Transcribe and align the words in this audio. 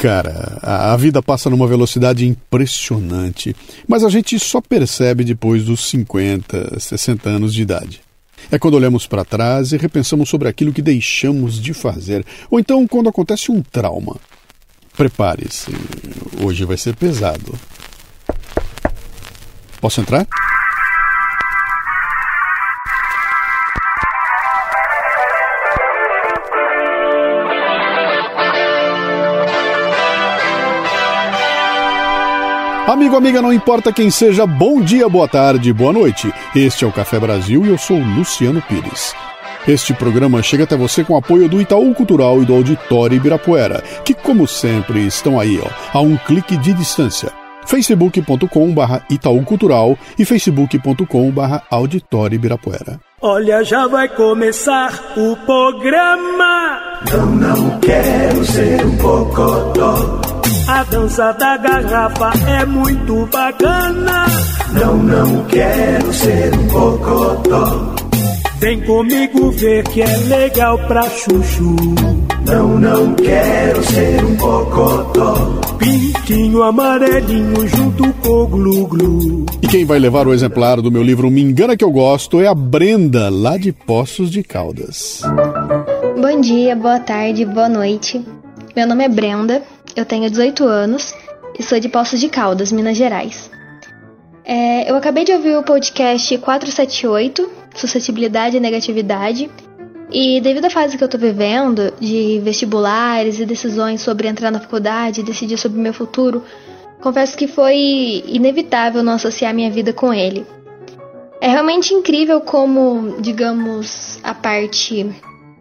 Cara, 0.00 0.58
a 0.62 0.96
vida 0.96 1.22
passa 1.22 1.50
numa 1.50 1.66
velocidade 1.66 2.26
impressionante, 2.26 3.54
mas 3.86 4.02
a 4.02 4.08
gente 4.08 4.38
só 4.38 4.58
percebe 4.58 5.24
depois 5.24 5.64
dos 5.64 5.90
50, 5.90 6.80
60 6.80 7.28
anos 7.28 7.52
de 7.52 7.60
idade. 7.60 8.00
É 8.50 8.58
quando 8.58 8.78
olhamos 8.78 9.06
para 9.06 9.26
trás 9.26 9.72
e 9.72 9.76
repensamos 9.76 10.30
sobre 10.30 10.48
aquilo 10.48 10.72
que 10.72 10.80
deixamos 10.80 11.60
de 11.60 11.74
fazer, 11.74 12.24
ou 12.50 12.58
então 12.58 12.88
quando 12.88 13.10
acontece 13.10 13.52
um 13.52 13.60
trauma. 13.60 14.16
Prepare-se, 14.96 15.70
hoje 16.42 16.64
vai 16.64 16.78
ser 16.78 16.96
pesado. 16.96 17.52
Posso 19.82 20.00
entrar? 20.00 20.26
Amigo, 32.90 33.14
amiga, 33.14 33.40
não 33.40 33.52
importa 33.52 33.92
quem 33.92 34.10
seja, 34.10 34.44
bom 34.44 34.80
dia, 34.80 35.08
boa 35.08 35.28
tarde, 35.28 35.72
boa 35.72 35.92
noite. 35.92 36.34
Este 36.56 36.84
é 36.84 36.88
o 36.88 36.92
Café 36.92 37.20
Brasil 37.20 37.64
e 37.64 37.68
eu 37.68 37.78
sou 37.78 37.96
Luciano 37.96 38.60
Pires. 38.62 39.14
Este 39.68 39.94
programa 39.94 40.42
chega 40.42 40.64
até 40.64 40.76
você 40.76 41.04
com 41.04 41.16
apoio 41.16 41.48
do 41.48 41.60
Itaú 41.60 41.94
Cultural 41.94 42.42
e 42.42 42.44
do 42.44 42.52
Auditório 42.52 43.14
Ibirapuera, 43.14 43.80
que, 44.04 44.12
como 44.12 44.44
sempre, 44.44 45.06
estão 45.06 45.38
aí, 45.38 45.60
ó, 45.62 45.96
a 45.96 46.00
um 46.00 46.16
clique 46.16 46.56
de 46.56 46.72
distância. 46.72 47.30
facebook.com.br 47.64 48.96
Itaú 49.08 49.44
Cultural 49.44 49.96
e 50.18 50.24
facebook.com.br 50.24 51.58
Auditório 51.70 52.34
Ibirapuera. 52.34 52.98
Olha, 53.22 53.62
já 53.62 53.86
vai 53.86 54.08
começar 54.08 55.14
o 55.16 55.36
programa. 55.46 56.80
Não, 57.08 57.26
não 57.36 57.78
quero 57.78 58.44
ser 58.44 58.84
um 58.84 58.96
bocodó. 58.96 60.29
A 60.70 60.84
dança 60.84 61.32
da 61.32 61.56
garrafa 61.56 62.30
é 62.48 62.64
muito 62.64 63.26
bacana. 63.26 64.26
Não, 64.72 64.96
não 64.98 65.44
quero 65.46 66.12
ser 66.12 66.54
um 66.54 66.66
bocodó. 66.68 67.94
Vem 68.60 68.80
comigo 68.82 69.50
ver 69.50 69.82
que 69.88 70.00
é 70.00 70.16
legal 70.28 70.78
pra 70.86 71.02
chuchu. 71.10 71.74
Não, 72.46 72.78
não 72.78 73.14
quero 73.14 73.82
ser 73.82 74.24
um 74.24 74.36
bocodó. 74.36 75.34
Pintinho 75.76 76.62
amarelinho 76.62 77.66
junto 77.66 78.12
com 78.22 78.28
o 78.28 78.46
glu-glu. 78.46 79.46
E 79.60 79.66
quem 79.66 79.84
vai 79.84 79.98
levar 79.98 80.28
o 80.28 80.32
exemplar 80.32 80.80
do 80.80 80.92
meu 80.92 81.02
livro 81.02 81.28
Me 81.32 81.42
Engana 81.42 81.76
Que 81.76 81.84
Eu 81.84 81.90
Gosto 81.90 82.40
é 82.40 82.46
a 82.46 82.54
Brenda, 82.54 83.28
lá 83.28 83.56
de 83.58 83.72
Poços 83.72 84.30
de 84.30 84.44
Caldas. 84.44 85.22
Bom 86.16 86.40
dia, 86.40 86.76
boa 86.76 87.00
tarde, 87.00 87.44
boa 87.44 87.68
noite. 87.68 88.24
Meu 88.76 88.86
nome 88.86 89.04
é 89.04 89.08
Brenda, 89.08 89.62
eu 89.96 90.04
tenho 90.04 90.30
18 90.30 90.64
anos 90.64 91.14
e 91.58 91.62
sou 91.62 91.78
de 91.80 91.88
Poços 91.88 92.20
de 92.20 92.28
Caldas, 92.28 92.72
Minas 92.72 92.96
Gerais. 92.96 93.50
É, 94.44 94.90
eu 94.90 94.96
acabei 94.96 95.24
de 95.24 95.32
ouvir 95.32 95.56
o 95.56 95.62
podcast 95.62 96.36
478, 96.38 97.50
Suscetibilidade 97.74 98.56
e 98.56 98.60
Negatividade, 98.60 99.50
e 100.12 100.40
devido 100.40 100.64
à 100.64 100.70
fase 100.70 100.98
que 100.98 101.04
eu 101.04 101.08
tô 101.08 101.16
vivendo, 101.16 101.92
de 102.00 102.40
vestibulares 102.42 103.38
e 103.38 103.46
decisões 103.46 104.00
sobre 104.00 104.26
entrar 104.26 104.50
na 104.50 104.58
faculdade, 104.58 105.22
decidir 105.22 105.56
sobre 105.56 105.80
meu 105.80 105.94
futuro, 105.94 106.42
confesso 107.00 107.36
que 107.36 107.46
foi 107.46 108.24
inevitável 108.26 109.02
não 109.02 109.12
associar 109.12 109.54
minha 109.54 109.70
vida 109.70 109.92
com 109.92 110.12
ele. 110.12 110.44
É 111.40 111.48
realmente 111.48 111.94
incrível 111.94 112.40
como, 112.40 113.16
digamos, 113.20 114.18
a 114.22 114.34
parte 114.34 115.08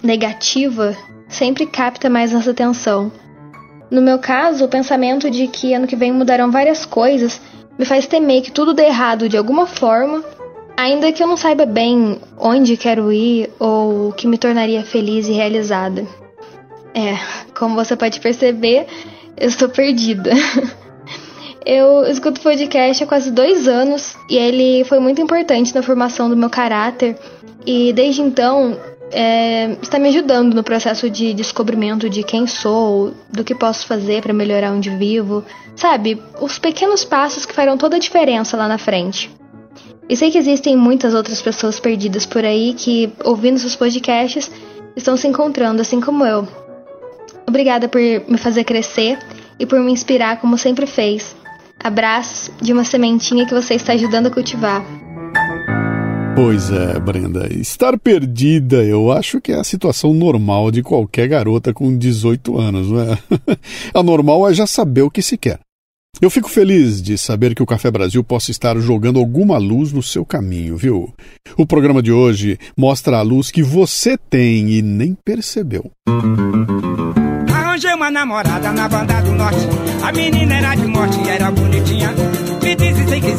negativa 0.03 0.97
sempre 1.27 1.66
capta 1.66 2.09
mais 2.09 2.33
nossa 2.33 2.52
atenção. 2.52 3.11
No 3.89 4.01
meu 4.01 4.19
caso, 4.19 4.65
o 4.65 4.69
pensamento 4.69 5.29
de 5.29 5.47
que 5.47 5.73
ano 5.73 5.87
que 5.87 5.95
vem 5.95 6.11
mudarão 6.11 6.51
várias 6.51 6.85
coisas 6.85 7.41
me 7.77 7.85
faz 7.85 8.05
temer 8.05 8.41
que 8.41 8.51
tudo 8.51 8.73
dê 8.73 8.85
errado 8.85 9.29
de 9.29 9.37
alguma 9.37 9.65
forma, 9.65 10.23
ainda 10.77 11.11
que 11.11 11.23
eu 11.23 11.27
não 11.27 11.37
saiba 11.37 11.65
bem 11.65 12.19
onde 12.37 12.77
quero 12.77 13.11
ir 13.11 13.49
ou 13.59 14.09
o 14.09 14.14
que 14.14 14.27
me 14.27 14.37
tornaria 14.37 14.83
feliz 14.83 15.27
e 15.27 15.31
realizada. 15.31 16.05
É, 16.93 17.17
como 17.58 17.75
você 17.75 17.95
pode 17.95 18.19
perceber, 18.19 18.86
eu 19.37 19.47
estou 19.47 19.69
perdida. 19.69 20.31
Eu 21.65 22.03
escuto 22.05 22.41
podcast 22.41 23.03
há 23.03 23.05
quase 23.05 23.30
dois 23.30 23.67
anos 23.67 24.15
e 24.30 24.37
ele 24.37 24.83
foi 24.85 24.97
muito 24.97 25.21
importante 25.21 25.75
na 25.75 25.83
formação 25.83 26.27
do 26.27 26.35
meu 26.35 26.49
caráter. 26.49 27.15
E 27.64 27.91
desde 27.93 28.21
então 28.21 28.80
é, 29.11 29.77
está 29.81 29.97
me 29.97 30.09
ajudando 30.09 30.53
no 30.53 30.64
processo 30.64 31.09
de 31.09 31.33
descobrimento 31.33 32.09
de 32.09 32.23
quem 32.23 32.45
sou, 32.47 33.14
do 33.30 33.43
que 33.43 33.55
posso 33.55 33.86
fazer 33.86 34.21
para 34.21 34.33
melhorar 34.33 34.71
onde 34.71 34.89
vivo, 34.89 35.43
sabe? 35.75 36.21
Os 36.39 36.59
pequenos 36.59 37.03
passos 37.03 37.45
que 37.45 37.53
farão 37.53 37.77
toda 37.77 37.95
a 37.95 37.99
diferença 37.99 38.55
lá 38.55 38.67
na 38.67 38.77
frente. 38.77 39.31
E 40.08 40.15
sei 40.15 40.31
que 40.31 40.37
existem 40.37 40.75
muitas 40.75 41.14
outras 41.14 41.42
pessoas 41.42 41.80
perdidas 41.80 42.25
por 42.25 42.43
aí 42.43 42.73
que, 42.73 43.11
ouvindo 43.23 43.59
seus 43.59 43.75
podcasts, 43.75 44.52
estão 44.95 45.15
se 45.15 45.27
encontrando 45.27 45.81
assim 45.81 46.02
como 46.02 46.26
eu. 46.26 46.47
Obrigada 47.47 47.87
por 47.87 48.02
me 48.02 48.37
fazer 48.37 48.64
crescer 48.64 49.20
e 49.59 49.65
por 49.65 49.80
me 49.80 49.91
inspirar 49.91 50.39
como 50.39 50.58
sempre 50.58 50.86
fez. 50.86 51.36
Abraços 51.81 52.52
de 52.61 52.73
uma 52.73 52.83
sementinha 52.83 53.45
que 53.45 53.53
você 53.53 53.76
está 53.76 53.93
ajudando 53.93 54.27
a 54.27 54.31
cultivar. 54.31 54.83
Pois 56.42 56.72
é, 56.72 56.98
Brenda. 56.98 57.54
Estar 57.54 58.00
perdida, 58.00 58.82
eu 58.82 59.11
acho 59.11 59.42
que 59.42 59.52
é 59.52 59.60
a 59.60 59.64
situação 59.64 60.14
normal 60.14 60.72
de 60.72 60.82
qualquer 60.82 61.27
garota 61.27 61.73
com 61.73 61.98
18 61.98 62.58
anos, 62.58 62.89
não 62.89 63.02
é? 63.02 63.17
a 63.94 64.02
normal 64.02 64.50
é 64.50 64.54
já 64.54 64.66
saber 64.66 65.02
o 65.02 65.11
que 65.11 65.22
se 65.22 65.38
quer. 65.38 65.60
Eu 66.22 66.30
fico 66.30 66.50
feliz 66.50 67.02
de 67.02 67.17
saber 67.17 67.54
que 67.54 67.61
o 67.61 67.66
Café 67.66 67.92
Brasil 67.92 68.23
possa 68.23 68.52
estar 68.52 68.80
jogando 68.80 69.20
alguma 69.20 69.58
luz 69.58 69.92
no 69.92 70.02
seu 70.02 70.26
caminho, 70.26 70.77
viu? 70.77 71.14
O 71.58 71.66
programa 71.66 72.02
de 72.02 72.14
hoje 72.14 72.58
mostra 72.76 73.17
a 73.17 73.21
luz 73.21 73.52
que 73.52 73.61
você 73.61 74.17
tem 74.17 74.70
e 74.70 74.82
nem 74.82 75.17
percebeu. 75.26 75.92
Arranjei 77.54 77.94
uma 77.94 78.10
namorada 78.10 78.71
na 78.71 78.88
banda 78.88 79.21
do 79.21 79.33
norte. 79.33 79.67
A 80.02 80.11
menina 80.14 80.56
era 80.56 80.73
de 80.73 80.88
morte 80.88 81.20
e 81.20 81.30
era 81.30 81.52
bonitinha. 81.52 82.14
Me 82.64 82.76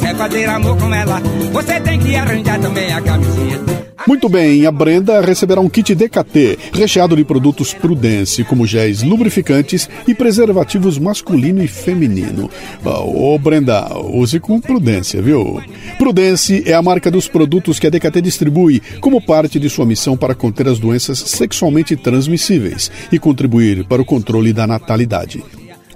quiser 0.01 0.17
fazer 0.17 0.49
amor 0.49 0.79
com 0.79 0.95
ela, 0.95 1.21
você 1.53 1.79
tem 1.79 1.99
que 2.01 2.17
arranjar 2.17 2.59
também 2.59 2.91
a 2.91 3.03
camisinha. 3.03 3.61
Muito 4.07 4.31
bem, 4.31 4.65
a 4.65 4.73
Brenda 4.73 5.21
receberá 5.21 5.61
um 5.61 5.69
kit 5.69 5.95
DKT, 5.95 6.59
recheado 6.73 7.15
de 7.15 7.23
produtos 7.23 7.75
Prudence, 7.75 8.43
como 8.45 8.67
géis 8.67 9.03
lubrificantes 9.03 9.91
e 10.09 10.15
preservativos 10.15 10.99
masculino 10.99 11.63
e 11.63 11.69
feminino. 11.69 12.49
Ô 12.83 13.39
Brenda, 13.39 13.95
use 13.99 14.41
com 14.41 14.59
prudência, 14.59 15.21
viu? 15.21 15.63
Prudence 15.99 16.63
é 16.67 16.73
a 16.73 16.81
marca 16.81 17.11
dos 17.11 17.29
produtos 17.29 17.79
que 17.79 17.87
a 17.87 17.91
DKT 17.91 18.23
distribui 18.23 18.81
como 19.03 19.21
parte 19.21 19.61
de 19.61 19.69
sua 19.69 19.85
missão 19.85 20.17
para 20.17 20.35
conter 20.35 20.67
as 20.67 20.79
doenças 20.79 21.19
sexualmente 21.19 21.95
transmissíveis 21.95 22.91
e 23.13 23.19
contribuir 23.19 23.85
para 23.85 24.01
o 24.01 24.05
controle 24.05 24.55
da 24.55 24.67
natalidade. 24.67 25.45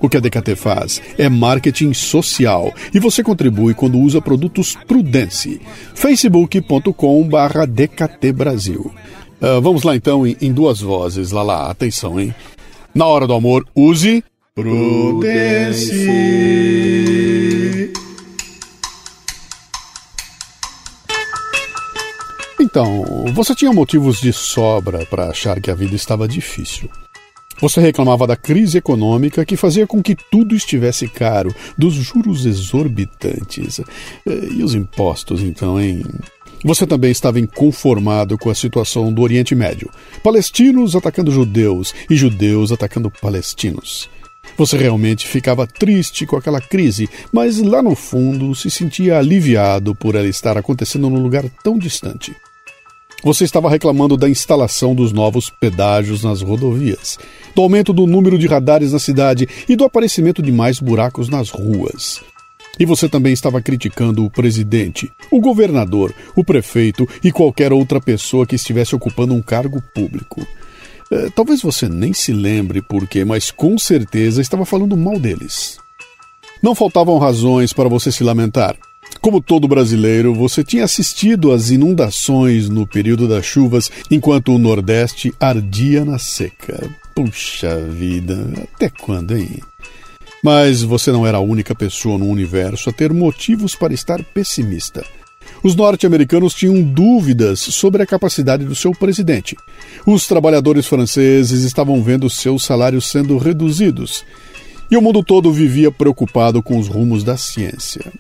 O 0.05 0.09
que 0.09 0.19
a 0.19 0.21
DKT 0.21 0.55
faz 0.55 1.01
é 1.17 1.31
marketing 1.31 1.95
social 1.95 2.71
e 2.93 3.01
você 3.01 3.23
contribui 3.23 3.73
quando 3.73 3.99
usa 3.99 4.21
produtos 4.21 4.77
Prudence. 4.87 5.59
facebook.com/barra 5.95 7.65
DKT 7.65 8.31
Brasil. 8.31 8.93
Uh, 9.41 9.63
vamos 9.63 9.83
lá 9.83 9.97
então 9.97 10.27
em, 10.27 10.37
em 10.43 10.53
duas 10.53 10.83
vozes. 10.83 11.31
Lá, 11.31 11.71
atenção, 11.71 12.21
hein? 12.21 12.35
Na 12.95 13.07
hora 13.07 13.27
do 13.27 13.33
amor, 13.33 13.67
use 13.75 14.23
Prudence. 14.55 15.91
Então, 22.61 23.25
você 23.33 23.55
tinha 23.55 23.73
motivos 23.73 24.21
de 24.21 24.35
sobra 24.35 25.07
para 25.07 25.31
achar 25.31 25.63
que 25.63 25.71
a 25.71 25.75
vida 25.75 25.95
estava 25.95 26.29
difícil. 26.29 26.91
Você 27.61 27.81
reclamava 27.81 28.27
da 28.27 28.37
crise 28.37 28.79
econômica 28.79 29.45
que 29.45 29.57
fazia 29.57 29.87
com 29.87 30.03
que 30.03 30.15
tudo 30.15 30.55
estivesse 30.55 31.09
caro, 31.09 31.55
dos 31.79 31.95
juros 31.95 32.45
exorbitantes. 32.47 33.81
E 34.27 34.63
os 34.63 34.75
impostos, 34.75 35.41
então, 35.41 35.81
hein? 35.81 36.03
Você 36.65 36.87
também 36.87 37.11
estava 37.11 37.39
inconformado 37.39 38.39
com 38.39 38.51
a 38.51 38.55
situação 38.55 39.13
do 39.13 39.23
Oriente 39.23 39.55
Médio. 39.55 39.91
Palestinos 40.23 40.97
atacando 40.97 41.31
judeus 41.31 41.95
e 42.09 42.17
judeus 42.17 42.73
atacando 42.73 43.11
palestinos. 43.11 44.09
Você 44.57 44.77
realmente 44.77 45.27
ficava 45.27 45.67
triste 45.67 46.27
com 46.27 46.37
aquela 46.37 46.61
crise, 46.61 47.09
mas 47.33 47.59
lá 47.59 47.83
no 47.83 47.95
fundo 47.95 48.55
se 48.55 48.71
sentia 48.71 49.19
aliviado 49.19 49.95
por 49.95 50.15
ela 50.15 50.29
estar 50.29 50.57
acontecendo 50.57 51.11
num 51.11 51.23
lugar 51.23 51.45
tão 51.63 51.79
distante. 51.79 52.35
Você 53.25 53.45
estava 53.45 53.71
reclamando 53.71 54.19
da 54.19 54.29
instalação 54.29 54.95
dos 54.95 55.11
novos 55.11 55.49
pedágios 55.49 56.23
nas 56.23 56.43
rodovias, 56.43 57.19
do 57.55 57.63
aumento 57.63 57.91
do 57.91 58.07
número 58.07 58.39
de 58.39 58.47
radares 58.47 58.93
na 58.93 58.99
cidade 58.99 59.49
e 59.67 59.75
do 59.75 59.83
aparecimento 59.83 60.43
de 60.43 60.53
mais 60.53 60.79
buracos 60.79 61.31
nas 61.31 61.49
ruas. 61.49 62.21
E 62.79 62.85
você 62.85 63.09
também 63.09 63.33
estava 63.33 63.63
criticando 63.63 64.27
o 64.27 64.31
presidente, 64.31 65.11
o 65.31 65.41
governador, 65.41 66.15
o 66.37 66.45
prefeito 66.45 67.09
e 67.23 67.33
qualquer 67.33 67.73
outra 67.73 67.99
pessoa 67.99 68.47
que 68.47 68.57
estivesse 68.57 68.95
ocupando 68.95 69.33
um 69.33 69.41
cargo 69.41 69.83
público. 69.95 70.47
É, 71.11 71.31
talvez 71.31 71.63
você 71.63 71.89
nem 71.89 72.13
se 72.13 72.31
lembre 72.31 72.83
por 72.83 73.09
quê, 73.09 73.25
mas 73.25 73.51
com 73.51 73.79
certeza 73.79 74.43
estava 74.43 74.67
falando 74.67 74.99
mal 74.99 75.19
deles. 75.19 75.79
Não 76.63 76.75
faltavam 76.75 77.17
razões 77.17 77.73
para 77.73 77.89
você 77.89 78.13
se 78.13 78.23
lamentar. 78.23 78.77
Como 79.25 79.41
todo 79.41 79.67
brasileiro, 79.67 80.35
você 80.35 80.63
tinha 80.63 80.85
assistido 80.85 81.51
às 81.51 81.71
inundações 81.71 82.69
no 82.69 82.87
período 82.87 83.27
das 83.27 83.47
chuvas 83.47 83.91
enquanto 84.11 84.55
o 84.55 84.59
Nordeste 84.59 85.33
ardia 85.41 86.05
na 86.05 86.19
seca. 86.19 86.91
Puxa 87.15 87.75
vida, 87.87 88.53
até 88.63 88.91
quando, 88.91 89.35
hein? 89.35 89.63
Mas 90.43 90.83
você 90.83 91.11
não 91.11 91.27
era 91.27 91.39
a 91.39 91.41
única 91.41 91.75
pessoa 91.75 92.19
no 92.19 92.27
universo 92.27 92.91
a 92.91 92.93
ter 92.93 93.15
motivos 93.15 93.75
para 93.75 93.95
estar 93.95 94.23
pessimista. 94.23 95.03
Os 95.63 95.75
norte-americanos 95.75 96.53
tinham 96.53 96.83
dúvidas 96.83 97.61
sobre 97.61 98.03
a 98.03 98.07
capacidade 98.07 98.67
do 98.67 98.75
seu 98.75 98.93
presidente. 98.93 99.57
Os 100.05 100.27
trabalhadores 100.27 100.87
franceses 100.87 101.63
estavam 101.63 102.03
vendo 102.03 102.29
seus 102.29 102.63
salários 102.63 103.11
sendo 103.11 103.39
reduzidos. 103.39 104.23
E 104.91 104.99
o 104.99 105.01
mundo 105.01 105.25
todo 105.25 105.51
vivia 105.51 105.91
preocupado 105.91 106.63
com 106.63 106.79
os 106.79 106.89
rumos 106.89 107.25
da 107.25 107.39
ciência. 107.39 108.13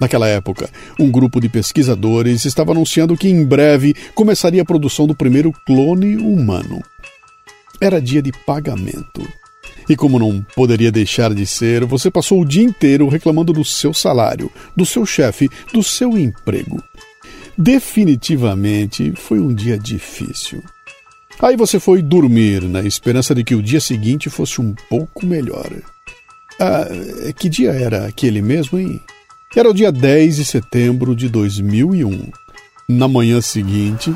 Naquela 0.00 0.26
época, 0.26 0.70
um 0.98 1.10
grupo 1.10 1.38
de 1.40 1.48
pesquisadores 1.50 2.46
estava 2.46 2.72
anunciando 2.72 3.16
que 3.16 3.28
em 3.28 3.44
breve 3.44 3.94
começaria 4.14 4.62
a 4.62 4.64
produção 4.64 5.06
do 5.06 5.14
primeiro 5.14 5.52
clone 5.66 6.16
humano. 6.16 6.82
Era 7.78 8.00
dia 8.00 8.22
de 8.22 8.32
pagamento. 8.32 9.22
E 9.88 9.96
como 9.96 10.18
não 10.18 10.44
poderia 10.54 10.90
deixar 10.90 11.34
de 11.34 11.44
ser, 11.44 11.84
você 11.84 12.10
passou 12.10 12.40
o 12.40 12.44
dia 12.44 12.62
inteiro 12.62 13.08
reclamando 13.08 13.52
do 13.52 13.64
seu 13.64 13.92
salário, 13.92 14.50
do 14.74 14.86
seu 14.86 15.04
chefe, 15.04 15.50
do 15.72 15.82
seu 15.82 16.16
emprego. 16.16 16.82
Definitivamente 17.58 19.12
foi 19.16 19.38
um 19.38 19.52
dia 19.52 19.76
difícil. 19.78 20.62
Aí 21.42 21.56
você 21.56 21.80
foi 21.80 22.00
dormir 22.00 22.62
na 22.62 22.82
esperança 22.82 23.34
de 23.34 23.42
que 23.42 23.54
o 23.54 23.62
dia 23.62 23.80
seguinte 23.80 24.30
fosse 24.30 24.60
um 24.60 24.74
pouco 24.88 25.26
melhor. 25.26 25.70
Ah, 26.58 26.86
que 27.36 27.48
dia 27.48 27.72
era 27.72 28.06
aquele 28.06 28.40
mesmo, 28.40 28.78
hein? 28.78 29.00
Era 29.56 29.68
o 29.68 29.74
dia 29.74 29.90
10 29.90 30.36
de 30.36 30.44
setembro 30.44 31.16
de 31.16 31.28
2001. 31.28 32.30
Na 32.88 33.08
manhã 33.08 33.40
seguinte, 33.40 34.14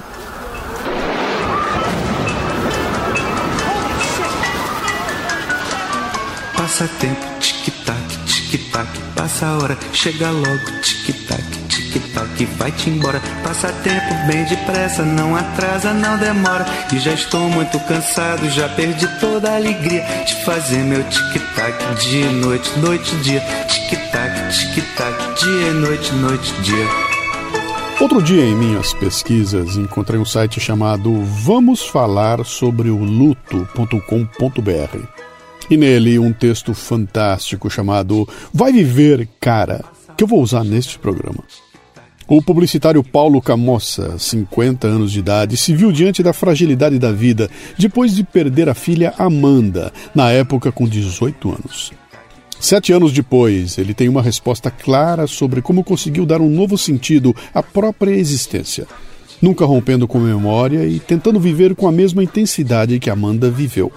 Passa 6.56 6.88
tempo, 7.00 7.20
tic-tac, 7.40 7.98
tic-tac, 8.26 8.88
passa 9.14 9.46
a 9.46 9.58
hora, 9.58 9.78
chega 9.92 10.31
logo, 10.31 10.81
tic-tac, 10.82 11.42
tic-tac, 11.69 12.44
vai-te 12.56 12.90
embora. 12.90 13.20
Passa 13.42 13.69
tempo 13.82 14.14
bem 14.26 14.44
depressa, 14.44 15.04
não 15.04 15.36
atrasa, 15.36 15.92
não 15.92 16.16
demora. 16.16 16.64
E 16.92 16.98
já 16.98 17.12
estou 17.12 17.50
muito 17.50 17.78
cansado, 17.81 18.48
já 18.50 18.69
perdi 18.70 19.06
toda 19.20 19.50
a 19.50 19.56
alegria 19.56 20.02
de 20.25 20.44
fazer 20.44 20.78
meu 20.78 21.02
tic-tac, 21.04 21.94
dia 22.00 22.26
e 22.26 22.32
noite, 22.32 22.78
noite 22.78 23.14
dia. 23.16 23.40
Tic-tac, 23.69 24.50
tic-tac, 24.50 24.83
dia 25.10 25.68
e 25.68 25.72
noite, 25.74 26.14
noite 26.14 26.52
dia. 26.62 26.86
Outro 28.00 28.22
dia, 28.22 28.42
em 28.42 28.54
minhas 28.54 28.94
pesquisas, 28.94 29.76
encontrei 29.76 30.18
um 30.18 30.24
site 30.24 30.58
chamado 30.58 31.22
Vamos 31.22 31.84
Falar 31.86 32.44
sobre 32.44 32.88
o 32.88 33.04
Luto.com.br. 33.04 33.98
E 35.70 35.76
nele 35.76 36.18
um 36.18 36.32
texto 36.32 36.72
fantástico 36.72 37.68
chamado 37.68 38.26
Vai 38.52 38.72
Viver 38.72 39.28
Cara, 39.38 39.84
que 40.16 40.24
eu 40.24 40.28
vou 40.28 40.40
usar 40.40 40.64
neste 40.64 40.98
programa. 40.98 41.44
O 42.26 42.40
publicitário 42.40 43.04
Paulo 43.04 43.42
Camossa, 43.42 44.18
50 44.18 44.86
anos 44.86 45.12
de 45.12 45.18
idade, 45.18 45.58
se 45.58 45.74
viu 45.74 45.92
diante 45.92 46.22
da 46.22 46.32
fragilidade 46.32 46.98
da 46.98 47.12
vida 47.12 47.50
depois 47.78 48.14
de 48.14 48.24
perder 48.24 48.70
a 48.70 48.74
filha 48.74 49.12
Amanda, 49.18 49.92
na 50.14 50.30
época 50.30 50.72
com 50.72 50.88
18 50.88 51.50
anos. 51.50 51.92
Sete 52.60 52.92
anos 52.92 53.12
depois, 53.12 53.76
ele 53.76 53.92
tem 53.92 54.08
uma 54.08 54.22
resposta 54.22 54.70
clara 54.70 55.26
sobre 55.26 55.60
como 55.60 55.84
conseguiu 55.84 56.24
dar 56.24 56.40
um 56.40 56.48
novo 56.48 56.78
sentido 56.78 57.34
à 57.52 57.62
própria 57.62 58.12
existência, 58.12 58.86
nunca 59.40 59.66
rompendo 59.66 60.08
com 60.08 60.18
a 60.18 60.22
memória 60.22 60.86
e 60.86 60.98
tentando 60.98 61.38
viver 61.38 61.74
com 61.74 61.86
a 61.86 61.92
mesma 61.92 62.22
intensidade 62.22 62.98
que 62.98 63.10
Amanda 63.10 63.50
viveu. 63.50 63.92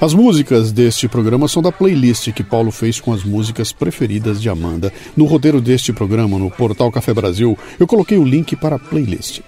As 0.00 0.14
músicas 0.14 0.72
deste 0.72 1.06
programa 1.08 1.46
são 1.46 1.62
da 1.62 1.70
playlist 1.70 2.32
que 2.32 2.42
Paulo 2.42 2.70
fez 2.70 2.98
com 2.98 3.12
as 3.12 3.22
músicas 3.22 3.70
preferidas 3.70 4.40
de 4.40 4.48
Amanda. 4.48 4.90
No 5.14 5.26
roteiro 5.26 5.60
deste 5.60 5.92
programa, 5.92 6.38
no 6.38 6.50
portal 6.50 6.90
Café 6.90 7.12
Brasil, 7.12 7.56
eu 7.78 7.86
coloquei 7.86 8.16
o 8.16 8.24
link 8.24 8.56
para 8.56 8.76
a 8.76 8.78
playlist. 8.78 9.40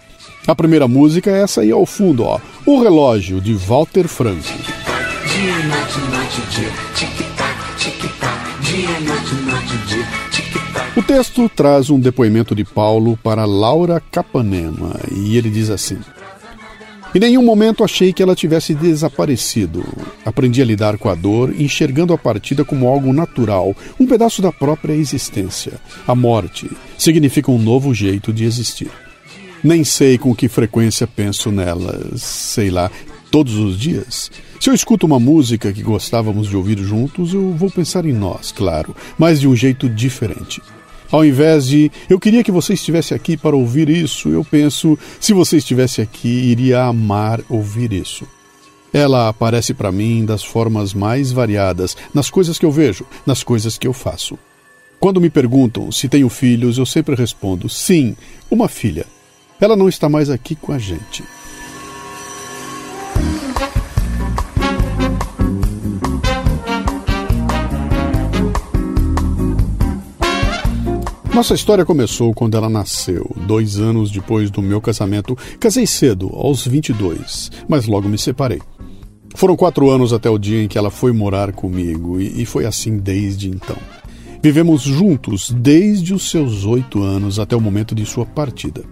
A 0.47 0.55
primeira 0.55 0.87
música 0.87 1.31
é 1.31 1.43
essa 1.43 1.63
aí 1.63 1.71
ao 1.71 1.87
fundo, 1.87 2.25
ó. 2.25 2.39
O 2.67 2.83
Relógio, 2.83 3.41
de 3.41 3.55
Walter 3.55 4.07
Franco. 4.07 4.43
Dia, 4.43 5.55
noite, 5.69 5.99
noite, 6.11 6.43
dia. 6.51 7.42
Dia, 8.73 9.01
noite, 9.01 9.35
noite, 9.35 9.77
dia. 9.87 10.07
O 10.97 11.03
texto 11.03 11.47
traz 11.55 11.91
um 11.91 12.01
depoimento 12.01 12.55
de 12.55 12.65
Paulo 12.65 13.19
para 13.23 13.45
Laura 13.45 14.01
Capanema 14.11 14.99
e 15.15 15.37
ele 15.37 15.51
diz 15.51 15.69
assim: 15.69 15.99
Em 17.15 17.19
nenhum 17.19 17.45
momento 17.45 17.85
achei 17.85 18.15
que 18.15 18.23
ela 18.23 18.35
tivesse 18.35 18.73
desaparecido. 18.73 19.85
Aprendi 20.25 20.63
a 20.63 20.65
lidar 20.65 20.97
com 20.97 21.11
a 21.11 21.15
dor, 21.15 21.55
enxergando 21.61 22.15
a 22.15 22.19
partida 22.19 22.65
como 22.65 22.89
algo 22.89 23.13
natural, 23.13 23.77
um 24.01 24.07
pedaço 24.07 24.41
da 24.41 24.51
própria 24.51 24.95
existência. 24.95 25.75
A 26.09 26.15
morte 26.15 26.71
significa 26.97 27.51
um 27.51 27.59
novo 27.59 27.93
jeito 27.93 28.33
de 28.33 28.47
existir. 28.47 28.91
Nem 29.63 29.85
sei 29.85 30.17
com 30.17 30.35
que 30.35 30.49
frequência 30.49 31.07
penso 31.07 31.53
nela, 31.53 32.01
sei 32.17 32.71
lá, 32.71 32.91
todos 33.33 33.57
os 33.57 33.79
dias. 33.79 34.31
Se 34.61 34.69
eu 34.69 34.75
escuto 34.75 35.07
uma 35.07 35.19
música 35.19 35.73
que 35.73 35.83
gostávamos 35.83 36.49
de 36.49 36.57
ouvir 36.57 36.79
juntos, 36.79 37.33
eu 37.33 37.53
vou 37.55 37.71
pensar 37.71 38.05
em 38.05 38.13
nós, 38.13 38.53
claro, 38.53 38.95
mas 39.19 39.41
de 39.41 39.49
um 39.49 39.57
jeito 39.57 39.89
diferente. 39.89 40.61
Ao 41.11 41.25
invés 41.25 41.67
de 41.67 41.91
eu 42.11 42.21
queria 42.21 42.45
que 42.45 42.53
você 42.53 42.75
estivesse 42.75 43.15
aqui 43.15 43.37
para 43.37 43.57
ouvir 43.57 43.89
isso, 43.89 44.29
eu 44.29 44.45
penso, 44.45 44.99
se 45.19 45.33
você 45.33 45.57
estivesse 45.57 46.03
aqui, 46.03 46.29
iria 46.29 46.85
amar 46.85 47.41
ouvir 47.49 47.93
isso. 47.95 48.29
Ela 48.93 49.31
aparece 49.31 49.73
para 49.73 49.91
mim 49.91 50.27
das 50.27 50.45
formas 50.45 50.93
mais 50.93 51.33
variadas, 51.33 51.97
nas 52.13 52.29
coisas 52.29 52.59
que 52.59 52.67
eu 52.67 52.71
vejo, 52.71 53.07
nas 53.27 53.43
coisas 53.43 53.79
que 53.79 53.87
eu 53.87 53.95
faço. 53.95 54.39
Quando 55.01 55.21
me 55.21 55.31
perguntam 55.31 55.91
se 55.91 56.07
tenho 56.07 56.29
filhos, 56.29 56.77
eu 56.77 56.85
sempre 56.85 57.15
respondo: 57.15 57.67
sim, 57.67 58.15
uma 58.51 58.69
filha. 58.69 59.07
Ela 59.59 59.75
não 59.75 59.89
está 59.89 60.09
mais 60.09 60.29
aqui 60.29 60.55
com 60.55 60.73
a 60.73 60.79
gente. 60.79 61.25
Nossa 71.43 71.55
história 71.55 71.85
começou 71.85 72.33
quando 72.33 72.57
ela 72.57 72.69
nasceu, 72.69 73.29
dois 73.49 73.77
anos 73.77 74.13
depois 74.13 74.49
do 74.49 74.63
meu 74.63 74.81
casamento. 74.81 75.37
Casei 75.59 75.89
cedo, 75.89 76.31
aos 76.33 76.65
22, 76.65 77.51
mas 77.69 77.85
logo 77.85 78.09
me 78.09 78.17
separei. 78.17 78.63
Foram 79.35 79.57
quatro 79.57 79.91
anos 79.91 80.13
até 80.13 80.31
o 80.31 80.39
dia 80.39 80.63
em 80.63 80.69
que 80.69 80.79
ela 80.79 80.89
foi 80.89 81.11
morar 81.11 81.51
comigo, 81.51 82.21
e, 82.21 82.47
foi 82.47 82.65
assim 82.65 82.97
desde 82.97 83.49
então. 83.51 83.77
Vivemos 84.41 84.83
juntos 84.83 85.51
desde 85.51 86.15
os 86.15 86.31
seus 86.31 86.65
oito 86.65 87.03
anos 87.03 87.41
até 87.41 87.57
o 87.57 87.61
momento 87.61 87.93
de 87.93 88.07
sua 88.07 88.25
partida. 88.25 88.85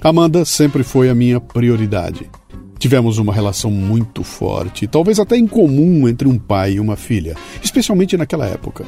Amanda 0.00 0.46
sempre 0.46 0.82
foi 0.82 1.10
a 1.10 1.14
minha 1.14 1.38
prioridade. 1.38 2.30
Tivemos 2.78 3.18
uma 3.18 3.34
relação 3.34 3.70
muito 3.70 4.24
forte, 4.24 4.86
talvez 4.86 5.20
até 5.20 5.36
incomum 5.36 6.08
entre 6.08 6.26
um 6.26 6.38
pai 6.38 6.72
e 6.72 6.80
uma 6.80 6.96
filha, 6.96 7.36
especialmente 7.62 8.16
naquela 8.16 8.46
época. 8.46 8.86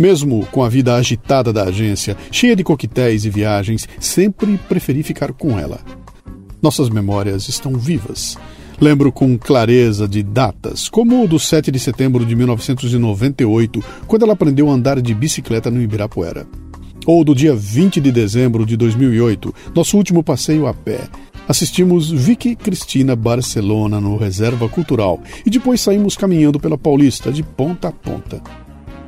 Mesmo 0.00 0.46
com 0.46 0.62
a 0.64 0.68
vida 0.70 0.94
agitada 0.94 1.52
da 1.52 1.64
agência, 1.64 2.16
cheia 2.32 2.56
de 2.56 2.64
coquetéis 2.64 3.26
e 3.26 3.28
viagens, 3.28 3.86
sempre 4.00 4.58
preferi 4.66 5.02
ficar 5.02 5.30
com 5.34 5.58
ela. 5.58 5.78
Nossas 6.62 6.88
memórias 6.88 7.50
estão 7.50 7.74
vivas. 7.74 8.34
Lembro 8.80 9.12
com 9.12 9.36
clareza 9.36 10.08
de 10.08 10.22
datas, 10.22 10.88
como 10.88 11.22
o 11.22 11.28
do 11.28 11.38
7 11.38 11.70
de 11.70 11.78
setembro 11.78 12.24
de 12.24 12.34
1998, 12.34 13.84
quando 14.06 14.22
ela 14.22 14.32
aprendeu 14.32 14.70
a 14.70 14.72
andar 14.72 15.02
de 15.02 15.12
bicicleta 15.12 15.70
no 15.70 15.82
Ibirapuera. 15.82 16.46
Ou 17.04 17.22
do 17.22 17.34
dia 17.34 17.54
20 17.54 18.00
de 18.00 18.10
dezembro 18.10 18.64
de 18.64 18.78
2008, 18.78 19.54
nosso 19.74 19.98
último 19.98 20.24
passeio 20.24 20.66
a 20.66 20.72
pé. 20.72 21.00
Assistimos 21.46 22.10
Vicky 22.10 22.56
Cristina 22.56 23.14
Barcelona 23.14 24.00
no 24.00 24.16
Reserva 24.16 24.66
Cultural 24.66 25.20
e 25.44 25.50
depois 25.50 25.82
saímos 25.82 26.16
caminhando 26.16 26.58
pela 26.58 26.78
Paulista 26.78 27.30
de 27.30 27.42
ponta 27.42 27.88
a 27.88 27.92
ponta. 27.92 28.40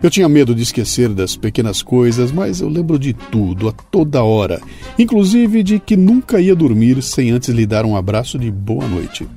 Eu 0.02 0.10
tinha 0.10 0.28
medo 0.28 0.52
de 0.52 0.62
esquecer 0.62 1.10
das 1.10 1.36
pequenas 1.36 1.80
coisas, 1.80 2.32
mas 2.32 2.60
eu 2.60 2.68
lembro 2.68 2.98
de 2.98 3.12
tudo, 3.12 3.68
a 3.68 3.72
toda 3.72 4.24
hora, 4.24 4.60
inclusive 4.98 5.62
de 5.62 5.78
que 5.78 5.96
nunca 5.96 6.40
ia 6.40 6.56
dormir 6.56 7.00
sem 7.02 7.30
antes 7.30 7.50
lhe 7.50 7.64
dar 7.64 7.84
um 7.84 7.96
abraço 7.96 8.36
de 8.36 8.50
boa 8.50 8.88
noite. 8.88 9.28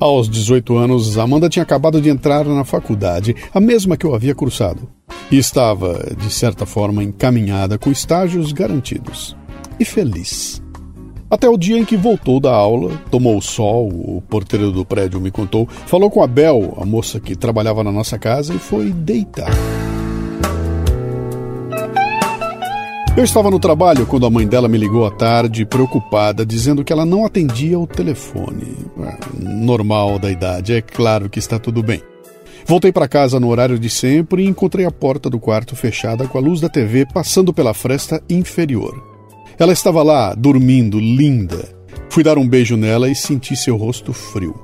Aos 0.00 0.28
18 0.28 0.76
anos, 0.76 1.16
Amanda 1.16 1.48
tinha 1.48 1.62
acabado 1.62 2.00
de 2.00 2.08
entrar 2.08 2.44
na 2.44 2.64
faculdade, 2.64 3.36
a 3.54 3.60
mesma 3.60 3.96
que 3.96 4.04
eu 4.04 4.16
havia 4.16 4.34
cursado, 4.34 4.88
e 5.30 5.38
estava, 5.38 6.12
de 6.18 6.28
certa 6.32 6.66
forma, 6.66 7.04
encaminhada 7.04 7.78
com 7.78 7.92
estágios 7.92 8.50
garantidos. 8.50 9.36
E 9.78 9.84
feliz. 9.84 10.60
Até 11.32 11.48
o 11.48 11.56
dia 11.56 11.78
em 11.78 11.84
que 11.86 11.96
voltou 11.96 12.38
da 12.38 12.52
aula, 12.52 12.94
tomou 13.10 13.38
o 13.38 13.40
sol, 13.40 13.88
o 13.88 14.22
porteiro 14.28 14.70
do 14.70 14.84
prédio 14.84 15.18
me 15.18 15.30
contou, 15.30 15.66
falou 15.86 16.10
com 16.10 16.22
a 16.22 16.26
Bel, 16.26 16.76
a 16.78 16.84
moça 16.84 17.18
que 17.18 17.34
trabalhava 17.34 17.82
na 17.82 17.90
nossa 17.90 18.18
casa, 18.18 18.52
e 18.52 18.58
foi 18.58 18.90
deitar. 18.90 19.50
Eu 23.16 23.24
estava 23.24 23.50
no 23.50 23.58
trabalho 23.58 24.04
quando 24.04 24.26
a 24.26 24.30
mãe 24.30 24.46
dela 24.46 24.68
me 24.68 24.76
ligou 24.76 25.06
à 25.06 25.10
tarde, 25.10 25.64
preocupada, 25.64 26.44
dizendo 26.44 26.84
que 26.84 26.92
ela 26.92 27.06
não 27.06 27.24
atendia 27.24 27.78
o 27.78 27.86
telefone. 27.86 28.76
É, 29.00 29.16
normal 29.42 30.18
da 30.18 30.30
idade, 30.30 30.74
é 30.74 30.82
claro 30.82 31.30
que 31.30 31.38
está 31.38 31.58
tudo 31.58 31.82
bem. 31.82 32.02
Voltei 32.66 32.92
para 32.92 33.08
casa 33.08 33.40
no 33.40 33.48
horário 33.48 33.78
de 33.78 33.88
sempre 33.88 34.44
e 34.44 34.48
encontrei 34.48 34.84
a 34.84 34.90
porta 34.90 35.30
do 35.30 35.40
quarto 35.40 35.74
fechada 35.74 36.28
com 36.28 36.36
a 36.36 36.42
luz 36.42 36.60
da 36.60 36.68
TV 36.68 37.06
passando 37.06 37.54
pela 37.54 37.72
fresta 37.72 38.22
inferior. 38.28 39.11
Ela 39.58 39.72
estava 39.72 40.02
lá, 40.02 40.34
dormindo, 40.34 40.98
linda. 40.98 41.68
Fui 42.08 42.22
dar 42.22 42.38
um 42.38 42.46
beijo 42.46 42.76
nela 42.76 43.08
e 43.08 43.14
senti 43.14 43.56
seu 43.56 43.76
rosto 43.76 44.12
frio. 44.12 44.54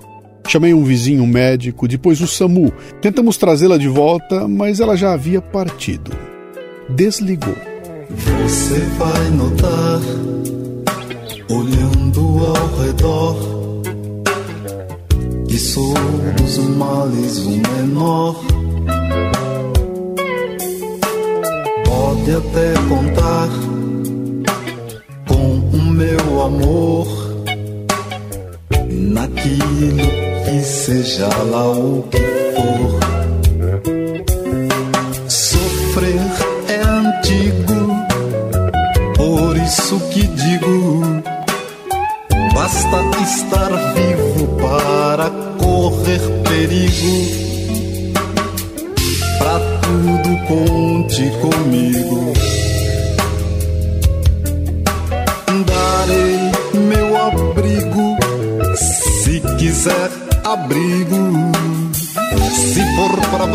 Chamei 0.46 0.72
um 0.72 0.82
vizinho 0.82 1.26
médico, 1.26 1.86
depois 1.86 2.20
o 2.20 2.26
SAMU. 2.26 2.72
Tentamos 3.02 3.36
trazê-la 3.36 3.76
de 3.76 3.88
volta, 3.88 4.48
mas 4.48 4.80
ela 4.80 4.96
já 4.96 5.12
havia 5.12 5.42
partido. 5.42 6.10
Desligou. 6.88 7.54
Você 8.42 8.78
vai 8.96 9.30
notar, 9.30 10.00
olhando 11.50 12.46
ao 12.46 12.82
redor, 12.82 13.82
que 15.46 15.58
somos 15.58 16.58
males 16.76 17.38
o 17.40 17.50
menor. 17.50 18.36
Pode 21.84 22.30
até 22.30 22.72
contar 22.88 23.48
meu 25.98 26.42
amor 26.42 27.06
naquilo 28.88 30.06
que 30.44 30.62
seja 30.62 31.28
lá 31.50 31.70
o 31.70 32.02
que 32.10 32.18
for. 32.54 33.00
Sofrer 35.28 36.20
é 36.68 36.80
antigo, 36.82 38.04
por 39.16 39.56
isso 39.56 39.98
que 40.10 40.22
digo: 40.22 41.02
basta 42.54 43.00
estar 43.22 43.70
vivo 43.94 44.46
para 44.60 45.30
correr 45.58 46.20
perigo. 46.44 47.47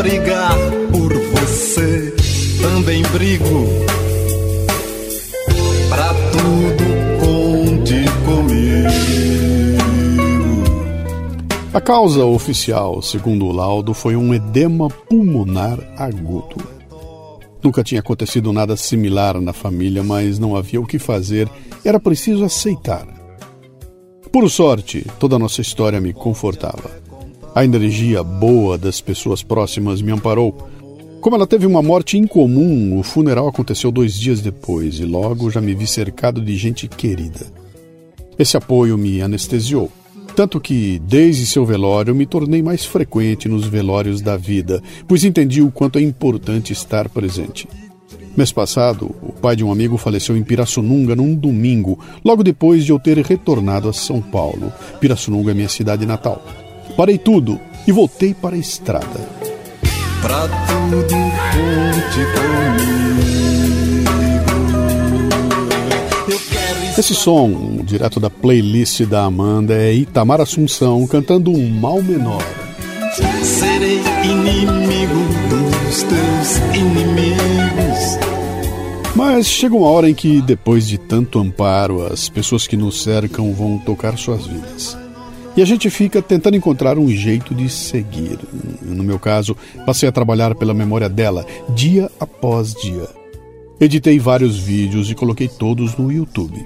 Brigar 0.04 0.58
por 0.92 1.14
você, 1.14 2.14
também 2.62 3.02
brigo. 3.04 3.66
Pra 5.90 6.14
tudo 6.32 6.84
conte 7.22 8.04
comigo. 8.26 8.90
A 11.74 11.80
causa 11.80 12.26
oficial, 12.26 13.02
segundo 13.02 13.46
o 13.46 13.54
laudo, 13.54 13.94
foi 13.94 14.18
um 14.18 14.34
edema 14.34 14.90
pulmonar 14.90 15.80
agudo. 15.98 16.58
Nunca 17.64 17.82
tinha 17.82 18.02
acontecido 18.02 18.52
nada 18.52 18.76
similar 18.76 19.40
na 19.40 19.54
família, 19.54 20.04
mas 20.04 20.38
não 20.38 20.58
havia 20.58 20.82
o 20.82 20.86
que 20.86 21.00
fazer, 21.00 21.50
era 21.84 21.98
preciso 21.98 22.44
aceitar. 22.44 23.08
Por 24.30 24.50
sorte, 24.50 25.08
toda 25.18 25.38
a 25.38 25.40
nossa 25.40 25.62
história 25.62 26.02
me 26.02 26.12
confortava. 26.12 27.03
A 27.56 27.64
energia 27.64 28.24
boa 28.24 28.80
das 28.80 29.00
pessoas 29.00 29.44
próximas 29.44 30.02
me 30.02 30.12
amparou. 30.12 30.58
Como 31.22 31.36
ela 31.36 31.46
teve 31.46 31.68
uma 31.68 31.84
morte 31.84 32.18
incomum, 32.18 32.98
o 32.98 33.04
funeral 33.04 33.48
aconteceu 33.48 33.92
dois 33.92 34.16
dias 34.16 34.42
depois 34.42 34.98
e 35.00 35.06
logo 35.06 35.52
já 35.52 35.62
me 35.62 35.76
vi 35.76 35.86
cercado 35.86 36.42
de 36.42 36.58
gente 36.58 36.88
querida. 36.88 37.46
Esse 38.40 38.58
apoio 38.58 38.98
me 38.98 39.22
anestesiou. 39.22 39.92
Tanto 40.36 40.60
que, 40.60 41.00
desde 41.08 41.46
seu 41.46 41.64
velório, 41.64 42.16
me 42.16 42.26
tornei 42.26 42.64
mais 42.64 42.84
frequente 42.86 43.48
nos 43.48 43.68
velórios 43.68 44.20
da 44.20 44.36
vida, 44.36 44.82
pois 45.08 45.24
entendi 45.24 45.62
o 45.62 45.70
quanto 45.70 46.00
é 46.00 46.02
importante 46.02 46.74
estar 46.74 47.08
presente. 47.08 47.68
Mês 48.36 48.52
passado, 48.52 49.16
o 49.22 49.32
pai 49.32 49.56
de 49.56 49.64
um 49.64 49.72
amigo 49.72 49.96
faleceu 49.96 50.36
em 50.36 50.42
Pirassununga 50.42 51.16
num 51.16 51.36
domingo, 51.36 52.00
logo 52.26 52.44
depois 52.44 52.84
de 52.84 52.92
eu 52.92 52.98
ter 52.98 53.20
retornado 53.20 53.88
a 53.88 53.94
São 53.94 54.20
Paulo. 54.20 54.74
Pirassununga 55.00 55.52
é 55.52 55.54
minha 55.54 55.70
cidade 55.70 56.04
natal. 56.04 56.44
Parei 56.96 57.18
tudo 57.18 57.60
e 57.88 57.92
voltei 57.92 58.34
para 58.34 58.56
a 58.56 58.60
estrada. 58.60 59.28
Pra 60.22 60.48
tudo 60.90 61.16
conte 61.16 62.26
comigo. 62.36 62.94
Esse 66.98 67.16
som, 67.16 67.82
direto 67.84 68.20
da 68.20 68.30
playlist 68.30 69.02
da 69.06 69.24
Amanda, 69.24 69.74
é 69.74 69.94
Itamar 69.94 70.40
Assunção 70.40 71.06
cantando 71.08 71.52
um 71.52 71.70
Mal 71.70 72.02
Menor. 72.04 72.44
Serei 73.42 74.00
inimigo 74.24 75.16
dos 75.50 76.04
teus 76.04 76.58
inimigos 76.76 78.34
mas 79.16 79.46
chega 79.46 79.76
uma 79.76 79.88
hora 79.88 80.10
em 80.10 80.14
que, 80.14 80.42
depois 80.42 80.88
de 80.88 80.98
tanto 80.98 81.40
amparo, 81.40 82.06
as 82.06 82.30
pessoas 82.30 82.66
que 82.66 82.76
nos 82.76 83.04
cercam 83.04 83.54
vão 83.54 83.78
tocar 83.78 84.18
suas 84.18 84.48
vidas. 84.48 85.03
E 85.56 85.62
a 85.62 85.66
gente 85.66 85.90
fica 85.90 86.22
tentando 86.22 86.58
encontrar 86.58 86.98
um 86.98 87.08
jeito 87.10 87.54
de 87.54 87.70
seguir. 87.70 88.40
No 88.82 89.04
meu 89.04 89.20
caso, 89.20 89.56
passei 89.86 90.10
a 90.10 90.12
trabalhar 90.12 90.56
pela 90.56 90.74
memória 90.74 91.08
dela, 91.08 91.46
dia 91.70 92.10
após 92.20 92.74
dia. 92.74 93.08
Editei 93.80 94.18
vários 94.18 94.58
vídeos 94.58 95.12
e 95.12 95.16
coloquei 95.16 95.48
todos 95.48 95.96
no 95.96 96.12
YouTube. 96.12 96.66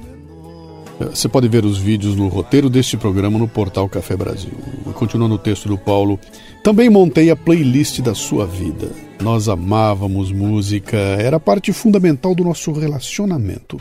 Você 0.99 1.27
pode 1.27 1.47
ver 1.47 1.63
os 1.63 1.77
vídeos 1.77 2.15
no 2.15 2.27
roteiro 2.27 2.69
deste 2.69 2.97
programa 2.97 3.37
no 3.37 3.47
portal 3.47 3.87
Café 3.87 4.15
Brasil. 4.15 4.53
Continuando 4.95 5.35
o 5.35 5.39
texto 5.39 5.67
do 5.69 5.77
Paulo, 5.77 6.19
também 6.63 6.89
montei 6.89 7.29
a 7.29 7.35
playlist 7.35 7.99
da 8.01 8.15
sua 8.15 8.47
vida. 8.47 8.91
Nós 9.21 9.47
amávamos 9.47 10.31
música, 10.31 10.97
era 10.97 11.39
parte 11.39 11.71
fundamental 11.71 12.33
do 12.33 12.43
nosso 12.43 12.71
relacionamento. 12.71 13.79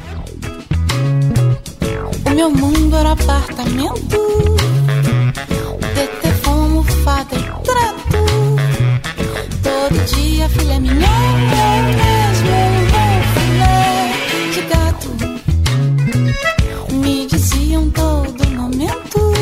O 2.24 2.30
meu 2.34 2.50
mundo 2.50 2.96
era 2.96 3.12
apartamento, 3.12 4.16
DT 5.94 6.32
como 6.44 6.82
fada 7.04 7.36
e 7.36 7.42
trato. 7.64 8.20
Todo 9.62 10.04
dia 10.06 10.48
filha 10.48 10.80
minha, 10.80 10.94
eu 10.94 11.82
mesmo 12.00 12.56
um 12.96 13.22
filé 13.34 13.88
de 14.54 14.62
gato. 14.72 15.10
Me 16.94 17.26
diziam 17.26 17.90
todo 17.90 18.50
momento, 18.50 19.34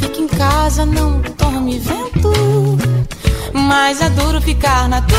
fica 0.00 0.20
em 0.20 0.26
casa, 0.26 0.84
não 0.84 1.20
tome 1.36 1.78
vento. 1.78 2.32
Mas 3.52 4.00
é 4.02 4.10
duro 4.10 4.40
ficar 4.40 4.88
na 4.88 5.00
tua 5.02 5.18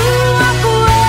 cueva, 0.62 1.07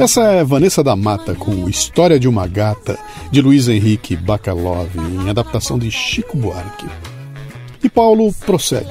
Essa 0.00 0.22
é 0.22 0.42
Vanessa 0.42 0.82
da 0.82 0.96
Mata 0.96 1.34
com 1.34 1.68
História 1.68 2.18
de 2.18 2.26
uma 2.26 2.46
Gata, 2.46 2.98
de 3.30 3.42
Luiz 3.42 3.68
Henrique 3.68 4.16
Bacalov, 4.16 4.88
em 4.96 5.28
adaptação 5.28 5.78
de 5.78 5.90
Chico 5.90 6.38
Buarque. 6.38 6.86
E 7.84 7.88
Paulo 7.90 8.32
prossegue. 8.32 8.88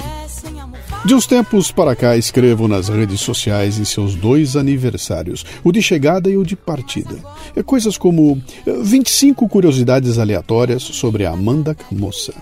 De 1.03 1.15
uns 1.15 1.25
tempos 1.25 1.71
para 1.71 1.95
cá 1.95 2.15
escrevo 2.15 2.67
nas 2.67 2.89
redes 2.89 3.21
sociais 3.21 3.79
em 3.79 3.85
seus 3.85 4.13
dois 4.13 4.55
aniversários, 4.55 5.43
o 5.63 5.71
de 5.71 5.81
chegada 5.81 6.29
e 6.29 6.37
o 6.37 6.45
de 6.45 6.55
partida. 6.55 7.17
É 7.55 7.63
coisas 7.63 7.97
como 7.97 8.39
eh, 8.67 8.71
25 8.79 9.49
curiosidades 9.49 10.19
aleatórias 10.19 10.83
sobre 10.83 11.25
a 11.25 11.31
Amanda 11.31 11.73
Camoça. 11.73 12.35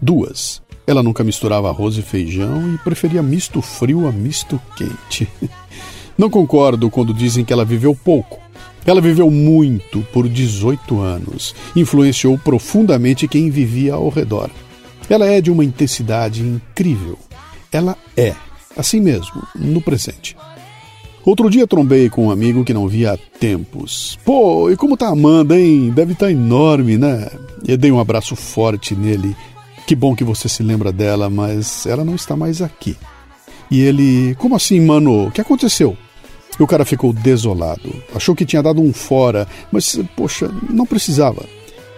Duas. 0.00 0.62
Ela 0.86 1.02
nunca 1.02 1.24
misturava 1.24 1.68
arroz 1.68 1.96
e 1.96 2.02
feijão 2.02 2.74
e 2.74 2.78
preferia 2.78 3.24
misto 3.24 3.60
frio 3.60 4.06
a 4.06 4.12
misto 4.12 4.60
quente. 4.76 5.28
Não 6.18 6.28
concordo 6.28 6.90
quando 6.90 7.14
dizem 7.14 7.44
que 7.44 7.52
ela 7.52 7.64
viveu 7.64 7.94
pouco. 7.94 8.40
Ela 8.84 9.00
viveu 9.00 9.30
muito 9.30 10.00
por 10.12 10.28
18 10.28 10.98
anos. 11.00 11.54
Influenciou 11.76 12.36
profundamente 12.36 13.28
quem 13.28 13.50
vivia 13.50 13.94
ao 13.94 14.08
redor. 14.08 14.50
Ela 15.08 15.26
é 15.26 15.40
de 15.40 15.48
uma 15.48 15.64
intensidade 15.64 16.42
incrível. 16.42 17.16
Ela 17.70 17.96
é, 18.16 18.34
assim 18.76 19.00
mesmo, 19.00 19.46
no 19.54 19.80
presente. 19.80 20.36
Outro 21.24 21.48
dia 21.48 21.66
trombei 21.66 22.08
com 22.08 22.26
um 22.26 22.30
amigo 22.30 22.64
que 22.64 22.74
não 22.74 22.88
via 22.88 23.12
há 23.12 23.18
tempos. 23.38 24.18
Pô, 24.24 24.70
e 24.70 24.76
como 24.76 24.96
tá 24.96 25.08
Amanda, 25.08 25.58
hein? 25.58 25.92
Deve 25.94 26.14
estar 26.14 26.26
tá 26.26 26.32
enorme, 26.32 26.96
né? 26.96 27.30
Eu 27.66 27.76
dei 27.76 27.92
um 27.92 28.00
abraço 28.00 28.34
forte 28.34 28.96
nele. 28.96 29.36
Que 29.86 29.94
bom 29.94 30.16
que 30.16 30.24
você 30.24 30.48
se 30.48 30.62
lembra 30.62 30.90
dela, 30.90 31.30
mas 31.30 31.86
ela 31.86 32.04
não 32.04 32.14
está 32.14 32.34
mais 32.34 32.60
aqui. 32.60 32.96
E 33.70 33.80
ele, 33.82 34.34
como 34.36 34.56
assim, 34.56 34.80
mano? 34.80 35.26
O 35.26 35.30
que 35.30 35.40
aconteceu? 35.40 35.96
E 36.58 36.62
o 36.62 36.66
cara 36.66 36.84
ficou 36.84 37.12
desolado. 37.12 37.94
Achou 38.14 38.34
que 38.34 38.44
tinha 38.44 38.62
dado 38.62 38.80
um 38.80 38.92
fora, 38.92 39.46
mas, 39.70 39.98
poxa, 40.16 40.50
não 40.68 40.84
precisava. 40.84 41.44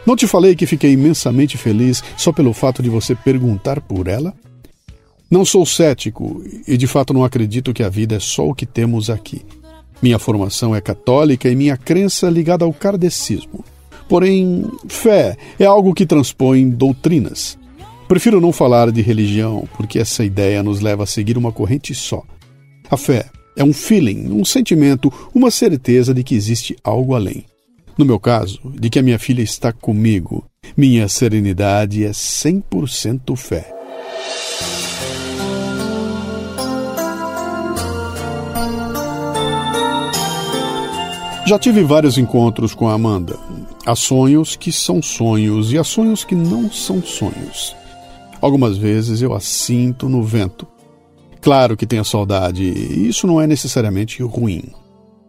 Não 0.07 0.17
te 0.17 0.27
falei 0.27 0.55
que 0.55 0.67
fiquei 0.67 0.93
imensamente 0.93 1.57
feliz 1.57 2.03
só 2.17 2.33
pelo 2.33 2.53
fato 2.53 2.83
de 2.83 2.89
você 2.89 3.15
perguntar 3.15 3.81
por 3.81 4.07
ela? 4.07 4.35
Não 5.31 5.45
sou 5.45 5.65
cético 5.65 6.43
e 6.67 6.77
de 6.77 6.87
fato 6.87 7.15
não 7.15 7.23
acredito 7.23 7.73
que 7.73 7.83
a 7.83 7.89
vida 7.89 8.17
é 8.17 8.21
só 8.21 8.49
o 8.49 8.55
que 8.55 8.67
temos 8.67 9.09
aqui. 9.09 9.43
Minha 10.03 10.19
formação 10.19 10.75
é 10.75 10.81
católica 10.81 11.49
e 11.49 11.55
minha 11.55 11.77
crença 11.77 12.29
ligada 12.29 12.65
ao 12.65 12.73
kardecismo. 12.73 13.65
Porém, 14.09 14.65
fé 14.89 15.37
é 15.59 15.65
algo 15.65 15.95
que 15.95 16.05
transpõe 16.05 16.69
doutrinas. 16.69 17.57
Prefiro 18.09 18.41
não 18.41 18.51
falar 18.51 18.91
de 18.91 19.03
religião, 19.03 19.69
porque 19.77 20.01
essa 20.01 20.25
ideia 20.25 20.65
nos 20.65 20.81
leva 20.81 21.05
a 21.05 21.07
seguir 21.07 21.39
uma 21.39 21.53
corrente 21.53 21.95
só. 21.95 22.25
A 22.91 22.97
fé 22.97 23.27
é 23.57 23.65
um 23.65 23.73
feeling, 23.73 24.31
um 24.31 24.45
sentimento, 24.45 25.13
uma 25.35 25.51
certeza 25.51 26.15
de 26.15 26.23
que 26.23 26.35
existe 26.35 26.77
algo 26.83 27.15
além. 27.15 27.45
No 27.99 28.05
meu 28.05 28.19
caso, 28.19 28.61
de 28.65 28.89
que 28.89 28.99
a 28.99 29.03
minha 29.03 29.19
filha 29.19 29.43
está 29.43 29.73
comigo, 29.73 30.45
minha 30.77 31.09
serenidade 31.09 32.05
é 32.05 32.11
100% 32.11 33.37
fé. 33.37 33.75
Já 41.47 41.59
tive 41.59 41.83
vários 41.83 42.17
encontros 42.17 42.75
com 42.75 42.89
a 42.89 42.95
Amanda. 42.95 43.37
Há 43.85 43.97
sonhos 43.97 44.55
que 44.55 44.71
são 44.71 45.03
sonhos 45.03 45.73
e 45.73 45.79
há 45.79 45.83
sonhos 45.83 46.23
que 46.23 46.37
não 46.37 46.71
são 46.71 47.03
sonhos. 47.03 47.75
Algumas 48.41 48.79
vezes 48.79 49.21
eu 49.21 49.35
a 49.35 49.41
sinto 49.41 50.09
no 50.09 50.23
vento. 50.23 50.67
Claro 51.41 51.77
que 51.77 51.87
tenho 51.87 52.05
saudade, 52.05 52.63
e 52.63 53.09
isso 53.09 53.27
não 53.27 53.41
é 53.41 53.47
necessariamente 53.47 54.23
ruim. 54.23 54.63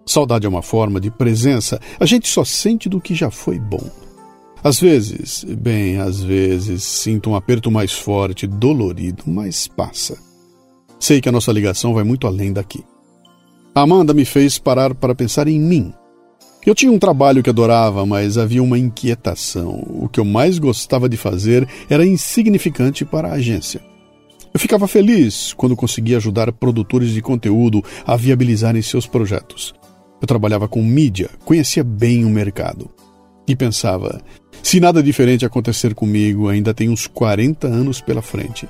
Saudade 0.06 0.46
é 0.46 0.50
uma 0.50 0.62
forma 0.62 1.00
de 1.00 1.10
presença, 1.10 1.80
a 2.00 2.06
gente 2.06 2.28
só 2.28 2.44
sente 2.44 2.90
do 2.90 3.00
que 3.00 3.16
já 3.16 3.32
foi 3.32 3.60
bom. 3.60 3.90
Às 4.64 4.80
vezes, 4.80 5.44
bem, 5.44 5.98
às 5.98 6.22
vezes, 6.22 6.84
sinto 6.84 7.30
um 7.30 7.36
aperto 7.36 7.72
mais 7.72 7.94
forte, 7.94 8.46
dolorido, 8.46 9.24
mas 9.26 9.68
passa. 9.68 10.18
Sei 11.00 11.20
que 11.20 11.30
a 11.30 11.32
nossa 11.32 11.52
ligação 11.52 11.94
vai 11.94 12.04
muito 12.04 12.28
além 12.28 12.54
daqui. 12.54 12.84
A 13.74 13.82
Amanda 13.82 14.14
me 14.14 14.26
fez 14.26 14.60
parar 14.60 14.94
para 14.94 15.16
pensar 15.16 15.48
em 15.48 15.60
mim, 15.60 15.94
eu 16.64 16.76
tinha 16.76 16.92
um 16.92 17.00
trabalho 17.00 17.42
que 17.42 17.50
adorava, 17.50 18.06
mas 18.06 18.38
havia 18.38 18.62
uma 18.62 18.78
inquietação. 18.78 19.84
O 19.90 20.08
que 20.08 20.20
eu 20.20 20.26
mais 20.26 20.60
gostava 20.60 21.10
de 21.10 21.18
fazer 21.18 21.68
era 21.90 22.06
insignificante 22.06 23.04
para 23.04 23.30
a 23.30 23.34
agência. 23.34 23.82
Eu 24.54 24.60
ficava 24.60 24.88
feliz 24.88 25.54
quando 25.54 25.76
conseguia 25.76 26.18
ajudar 26.18 26.52
produtores 26.52 27.12
de 27.12 27.22
conteúdo 27.22 27.84
a 28.06 28.16
viabilizarem 28.16 28.82
seus 28.82 29.08
projetos. 29.08 29.74
Eu 30.22 30.28
trabalhava 30.28 30.68
com 30.68 30.84
mídia, 30.84 31.30
conhecia 31.46 31.84
bem 31.84 32.26
o 32.26 32.30
mercado. 32.30 32.90
E 33.48 33.56
pensava: 33.56 34.22
se 34.62 34.80
nada 34.80 35.02
diferente 35.02 35.46
acontecer 35.46 35.96
comigo, 35.96 36.50
ainda 36.50 36.74
tenho 36.74 36.92
uns 36.92 37.08
40 37.08 37.68
anos 37.68 38.02
pela 38.02 38.22
frente. 38.22 38.68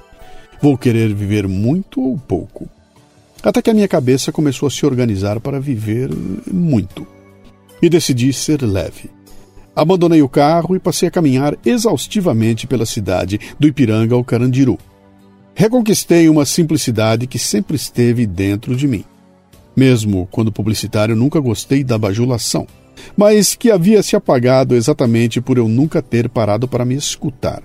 Vou 0.62 0.78
querer 0.78 1.14
viver 1.14 1.48
muito 1.48 2.00
ou 2.00 2.18
pouco. 2.18 2.70
Até 3.44 3.62
que 3.62 3.70
a 3.72 3.74
minha 3.74 3.88
cabeça 3.88 4.32
começou 4.32 4.68
a 4.68 4.72
se 4.72 4.86
organizar 4.86 5.40
para 5.40 5.60
viver 5.60 6.10
muito 6.52 7.08
e 7.82 7.90
decidi 7.90 8.32
ser 8.32 8.62
leve. 8.62 9.10
Abandonei 9.76 10.22
o 10.22 10.30
carro 10.30 10.76
e 10.76 10.80
passei 10.80 11.08
a 11.08 11.12
caminhar 11.12 11.58
exaustivamente 11.66 12.68
pela 12.68 12.86
cidade, 12.86 13.40
do 13.60 13.68
Ipiranga 13.68 14.14
ao 14.14 14.24
Carandiru. 14.24 14.78
Reconquistei 15.54 16.30
uma 16.30 16.46
simplicidade 16.46 17.28
que 17.28 17.38
sempre 17.38 17.76
esteve 17.76 18.26
dentro 18.26 18.76
de 18.76 18.88
mim. 18.88 19.04
Mesmo 19.76 20.28
quando 20.32 20.52
publicitário, 20.52 21.16
nunca 21.16 21.40
gostei 21.40 21.84
da 21.84 21.98
bajulação, 21.98 22.68
mas 23.16 23.56
que 23.56 23.72
havia 23.72 24.02
se 24.04 24.16
apagado 24.16 24.76
exatamente 24.76 25.42
por 25.42 25.58
eu 25.58 25.68
nunca 25.68 26.02
ter 26.02 26.30
parado 26.30 26.68
para 26.68 26.86
me 26.86 26.96
escutar. 26.96 27.64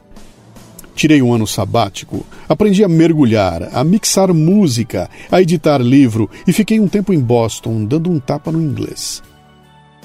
Tirei 0.94 1.20
um 1.20 1.32
ano 1.32 1.46
sabático, 1.46 2.24
aprendi 2.48 2.82
a 2.82 2.88
mergulhar, 2.88 3.68
a 3.72 3.84
mixar 3.84 4.32
música, 4.32 5.10
a 5.30 5.42
editar 5.42 5.78
livro 5.78 6.30
e 6.46 6.52
fiquei 6.52 6.80
um 6.80 6.88
tempo 6.88 7.12
em 7.12 7.20
Boston 7.20 7.84
dando 7.84 8.10
um 8.10 8.18
tapa 8.18 8.50
no 8.50 8.62
inglês. 8.62 9.22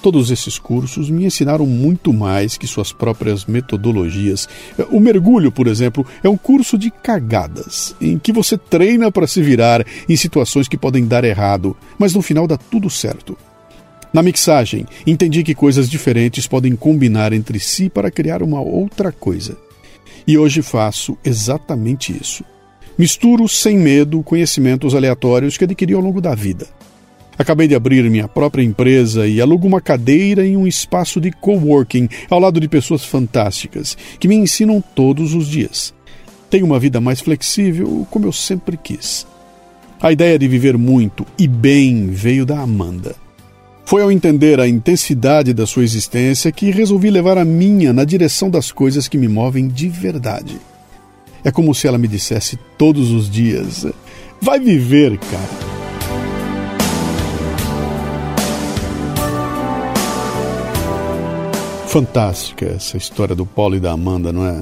Todos 0.01 0.31
esses 0.31 0.57
cursos 0.57 1.11
me 1.11 1.25
ensinaram 1.25 1.65
muito 1.67 2.11
mais 2.11 2.57
que 2.57 2.65
suas 2.65 2.91
próprias 2.91 3.45
metodologias. 3.45 4.49
O 4.89 4.99
mergulho, 4.99 5.51
por 5.51 5.67
exemplo, 5.67 6.05
é 6.23 6.29
um 6.29 6.35
curso 6.37 6.75
de 6.75 6.89
cagadas, 6.89 7.95
em 8.01 8.17
que 8.17 8.31
você 8.31 8.57
treina 8.57 9.11
para 9.11 9.27
se 9.27 9.43
virar 9.43 9.85
em 10.09 10.15
situações 10.15 10.67
que 10.67 10.77
podem 10.77 11.05
dar 11.05 11.23
errado, 11.23 11.77
mas 11.99 12.15
no 12.15 12.21
final 12.21 12.47
dá 12.47 12.57
tudo 12.57 12.89
certo. 12.89 13.37
Na 14.11 14.23
mixagem, 14.23 14.87
entendi 15.05 15.43
que 15.43 15.53
coisas 15.53 15.87
diferentes 15.87 16.47
podem 16.47 16.75
combinar 16.75 17.31
entre 17.31 17.59
si 17.59 17.87
para 17.87 18.11
criar 18.11 18.41
uma 18.41 18.59
outra 18.59 19.11
coisa. 19.11 19.55
E 20.27 20.37
hoje 20.37 20.63
faço 20.63 21.15
exatamente 21.23 22.11
isso. 22.11 22.43
Misturo 22.97 23.47
sem 23.47 23.77
medo 23.77 24.21
conhecimentos 24.23 24.93
aleatórios 24.93 25.57
que 25.57 25.63
adquiri 25.63 25.93
ao 25.93 26.01
longo 26.01 26.19
da 26.19 26.35
vida. 26.35 26.67
Acabei 27.41 27.67
de 27.67 27.73
abrir 27.73 28.07
minha 28.07 28.27
própria 28.27 28.61
empresa 28.61 29.25
e 29.25 29.41
alugo 29.41 29.65
uma 29.65 29.81
cadeira 29.81 30.45
em 30.45 30.55
um 30.55 30.67
espaço 30.67 31.19
de 31.19 31.31
coworking 31.31 32.07
ao 32.29 32.39
lado 32.39 32.59
de 32.59 32.67
pessoas 32.67 33.03
fantásticas 33.03 33.97
que 34.19 34.27
me 34.27 34.35
ensinam 34.35 34.79
todos 34.93 35.33
os 35.33 35.47
dias. 35.47 35.91
Tenho 36.51 36.67
uma 36.67 36.77
vida 36.77 37.01
mais 37.01 37.19
flexível, 37.19 38.05
como 38.11 38.27
eu 38.27 38.31
sempre 38.31 38.77
quis. 38.77 39.25
A 39.99 40.11
ideia 40.11 40.37
de 40.37 40.47
viver 40.47 40.77
muito 40.77 41.25
e 41.35 41.47
bem 41.47 42.11
veio 42.11 42.45
da 42.45 42.59
Amanda. 42.59 43.15
Foi 43.85 44.03
ao 44.03 44.11
entender 44.11 44.59
a 44.59 44.67
intensidade 44.67 45.51
da 45.51 45.65
sua 45.65 45.83
existência 45.83 46.51
que 46.51 46.69
resolvi 46.69 47.09
levar 47.09 47.39
a 47.39 47.45
minha 47.45 47.91
na 47.91 48.05
direção 48.05 48.51
das 48.51 48.71
coisas 48.71 49.07
que 49.07 49.17
me 49.17 49.27
movem 49.27 49.67
de 49.67 49.89
verdade. 49.89 50.61
É 51.43 51.49
como 51.49 51.73
se 51.73 51.87
ela 51.87 51.97
me 51.97 52.07
dissesse 52.07 52.59
todos 52.77 53.09
os 53.09 53.27
dias: 53.27 53.87
vai 54.39 54.59
viver, 54.59 55.17
cara. 55.17 55.80
Fantástica 61.91 62.67
essa 62.67 62.95
história 62.95 63.35
do 63.35 63.45
Paulo 63.45 63.75
e 63.75 63.79
da 63.81 63.91
Amanda, 63.91 64.31
não 64.31 64.45
é? 64.45 64.61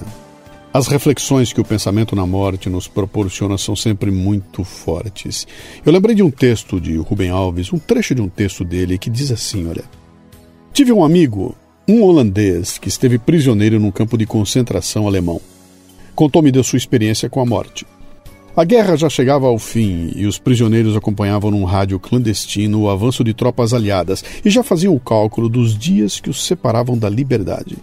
As 0.73 0.87
reflexões 0.87 1.53
que 1.53 1.61
o 1.61 1.63
pensamento 1.63 2.15
na 2.15 2.25
morte 2.25 2.71
nos 2.71 2.87
proporciona 2.87 3.55
são 3.55 3.75
sempre 3.75 4.09
muito 4.09 4.63
fortes. 4.63 5.45
Eu 5.85 5.93
lembrei 5.93 6.15
de 6.15 6.23
um 6.23 6.31
texto 6.31 6.81
de 6.81 6.97
Rubem 6.97 7.29
Alves, 7.29 7.71
um 7.71 7.77
trecho 7.77 8.15
de 8.15 8.21
um 8.23 8.27
texto 8.27 8.65
dele 8.65 8.97
que 8.97 9.11
diz 9.11 9.29
assim: 9.29 9.67
olha. 9.67 9.83
Tive 10.73 10.91
um 10.91 11.03
amigo, 11.03 11.55
um 11.87 12.01
holandês, 12.01 12.79
que 12.79 12.89
esteve 12.89 13.19
prisioneiro 13.19 13.79
num 13.79 13.91
campo 13.91 14.17
de 14.17 14.25
concentração 14.25 15.05
alemão. 15.05 15.39
Contou-me 16.15 16.51
da 16.51 16.63
sua 16.63 16.77
experiência 16.77 17.29
com 17.29 17.39
a 17.41 17.45
morte. 17.45 17.85
A 18.55 18.63
guerra 18.63 18.95
já 18.97 19.07
chegava 19.07 19.47
ao 19.47 19.59
fim 19.59 20.11
e 20.15 20.25
os 20.25 20.39
prisioneiros 20.39 20.97
acompanhavam 20.97 21.51
num 21.51 21.63
rádio 21.63 21.99
clandestino 21.99 22.81
o 22.81 22.89
avanço 22.89 23.23
de 23.23 23.33
tropas 23.33 23.73
aliadas 23.73 24.23
e 24.43 24.49
já 24.49 24.63
faziam 24.63 24.95
o 24.95 24.99
cálculo 24.99 25.47
dos 25.47 25.77
dias 25.77 26.19
que 26.19 26.29
os 26.29 26.43
separavam 26.43 26.97
da 26.97 27.07
liberdade. 27.07 27.77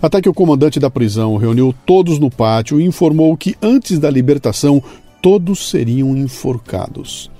Até 0.00 0.20
que 0.20 0.28
o 0.28 0.34
comandante 0.34 0.80
da 0.80 0.90
prisão 0.90 1.36
reuniu 1.36 1.74
todos 1.86 2.18
no 2.18 2.30
pátio 2.30 2.80
e 2.80 2.84
informou 2.84 3.36
que 3.36 3.54
antes 3.62 3.98
da 3.98 4.10
libertação 4.10 4.82
todos 5.20 5.70
seriam 5.70 6.16
enforcados. 6.16 7.30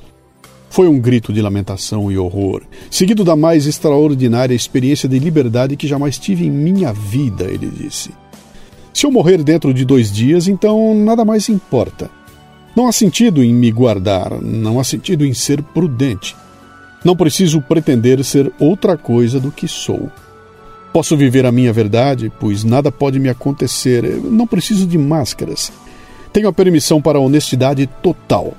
Foi 0.71 0.87
um 0.87 1.01
grito 1.01 1.33
de 1.33 1.43
lamentação 1.43 2.13
e 2.13 2.17
horror, 2.17 2.63
seguido 2.91 3.25
da 3.25 3.35
mais 3.35 3.67
extraordinária 3.67 4.55
experiência 4.55 5.09
de 5.09 5.19
liberdade 5.19 5.77
que 5.77 5.89
jamais 5.89 6.19
tive 6.19 6.47
em 6.47 6.51
minha 6.51 6.93
vida, 6.93 7.45
ele 7.45 7.67
disse. 7.69 8.11
Se 8.95 9.05
eu 9.05 9.11
morrer 9.11 9.43
dentro 9.43 9.75
de 9.75 9.85
dois 9.85 10.13
dias, 10.13 10.47
então 10.47 10.95
nada 10.95 11.25
mais 11.25 11.49
importa. 11.49 12.22
Não 12.75 12.87
há 12.87 12.93
sentido 12.93 13.43
em 13.43 13.53
me 13.53 13.71
guardar, 13.71 14.41
não 14.41 14.81
há 14.81 14.85
sentido 14.85 15.27
em 15.27 15.35
ser 15.35 15.63
prudente. 15.63 16.35
Não 17.05 17.17
preciso 17.17 17.61
pretender 17.61 18.25
ser 18.25 18.53
outra 18.59 18.97
coisa 18.97 19.39
do 19.39 19.51
que 19.51 19.69
sou. 19.69 20.11
Posso 20.93 21.17
viver 21.17 21.45
a 21.45 21.53
minha 21.53 21.73
verdade, 21.73 22.33
pois 22.39 22.65
nada 22.65 22.93
pode 22.93 23.19
me 23.19 23.29
acontecer. 23.29 24.03
não 24.23 24.47
preciso 24.47 24.87
de 24.87 24.97
máscaras. 24.97 25.73
Tenho 26.33 26.49
a 26.49 26.53
permissão 26.53 27.01
para 27.01 27.19
a 27.19 27.21
honestidade 27.21 27.87
total. 28.03 28.55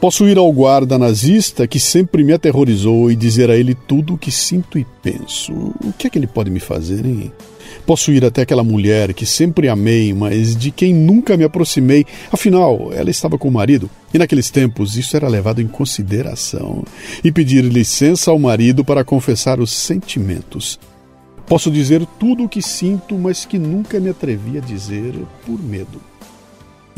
Posso 0.00 0.28
ir 0.28 0.38
ao 0.38 0.52
guarda 0.52 0.96
nazista 0.96 1.66
que 1.66 1.80
sempre 1.80 2.22
me 2.22 2.32
aterrorizou 2.32 3.10
e 3.10 3.16
dizer 3.16 3.50
a 3.50 3.56
ele 3.56 3.74
tudo 3.74 4.14
o 4.14 4.18
que 4.18 4.30
sinto 4.30 4.78
e 4.78 4.86
penso. 5.02 5.52
O 5.52 5.92
que 5.98 6.06
é 6.06 6.10
que 6.10 6.16
ele 6.16 6.28
pode 6.28 6.50
me 6.50 6.60
fazer, 6.60 7.04
hein? 7.04 7.32
Posso 7.84 8.12
ir 8.12 8.24
até 8.24 8.42
aquela 8.42 8.62
mulher 8.62 9.12
que 9.12 9.26
sempre 9.26 9.68
amei, 9.68 10.14
mas 10.14 10.54
de 10.54 10.70
quem 10.70 10.94
nunca 10.94 11.36
me 11.36 11.42
aproximei. 11.42 12.06
Afinal, 12.30 12.92
ela 12.92 13.10
estava 13.10 13.36
com 13.36 13.48
o 13.48 13.52
marido, 13.52 13.90
e 14.14 14.18
naqueles 14.18 14.50
tempos 14.50 14.96
isso 14.96 15.16
era 15.16 15.26
levado 15.26 15.60
em 15.60 15.66
consideração. 15.66 16.84
E 17.24 17.32
pedir 17.32 17.64
licença 17.64 18.30
ao 18.30 18.38
marido 18.38 18.84
para 18.84 19.02
confessar 19.02 19.58
os 19.58 19.72
sentimentos. 19.72 20.78
Posso 21.44 21.72
dizer 21.72 22.06
tudo 22.20 22.44
o 22.44 22.48
que 22.48 22.62
sinto, 22.62 23.18
mas 23.18 23.44
que 23.44 23.58
nunca 23.58 23.98
me 23.98 24.10
atrevi 24.10 24.58
a 24.58 24.60
dizer 24.60 25.14
por 25.44 25.60
medo. 25.60 26.00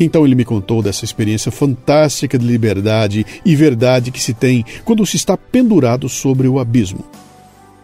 Então 0.03 0.25
ele 0.25 0.33
me 0.33 0.43
contou 0.43 0.81
dessa 0.81 1.05
experiência 1.05 1.51
fantástica 1.51 2.37
de 2.37 2.45
liberdade 2.45 3.23
e 3.45 3.55
verdade 3.55 4.09
que 4.09 4.19
se 4.19 4.33
tem 4.33 4.65
quando 4.83 5.05
se 5.05 5.15
está 5.15 5.37
pendurado 5.37 6.09
sobre 6.09 6.47
o 6.47 6.59
abismo. 6.59 7.05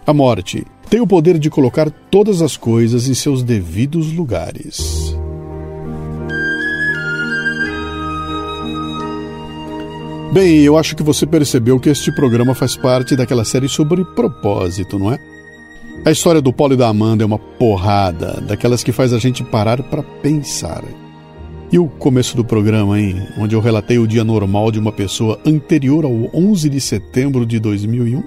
A 0.06 0.14
morte 0.14 0.66
tem 0.90 1.00
o 1.00 1.06
poder 1.06 1.38
de 1.38 1.50
colocar 1.50 1.92
todas 2.10 2.42
as 2.42 2.58
coisas 2.58 3.08
em 3.08 3.14
seus 3.14 3.44
devidos 3.44 4.12
lugares. 4.12 5.16
Bem, 10.34 10.62
eu 10.62 10.76
acho 10.76 10.96
que 10.96 11.04
você 11.04 11.26
percebeu 11.26 11.80
que 11.80 11.90
este 11.90 12.12
programa 12.12 12.56
faz 12.56 12.76
parte 12.76 13.16
daquela 13.16 13.46
série 13.46 13.70
sobre 13.70 14.04
propósito, 14.04 14.98
não 14.98 15.12
é? 15.12 15.20
A 16.06 16.12
história 16.12 16.42
do 16.42 16.54
Paulo 16.54 16.74
e 16.74 16.78
da 16.78 16.88
Amanda 16.88 17.24
é 17.24 17.26
uma 17.26 17.40
porrada, 17.40 18.42
daquelas 18.42 18.84
que 18.84 18.92
faz 18.92 19.14
a 19.14 19.20
gente 19.20 19.44
parar 19.44 19.84
para 19.84 20.02
pensar. 20.02 20.84
E 21.70 21.78
o 21.78 21.86
começo 21.86 22.38
do 22.38 22.46
programa, 22.46 22.98
hein? 22.98 23.28
Onde 23.38 23.54
eu 23.54 23.60
relatei 23.60 24.00
o 24.00 24.08
dia 24.08 24.24
normal 24.24 24.72
de 24.72 24.80
uma 24.80 24.92
pessoa 24.92 25.38
anterior 25.46 26.06
ao 26.06 26.14
11 26.34 26.70
de 26.70 26.80
setembro 26.80 27.46
de 27.46 27.60
2001? 27.60 28.24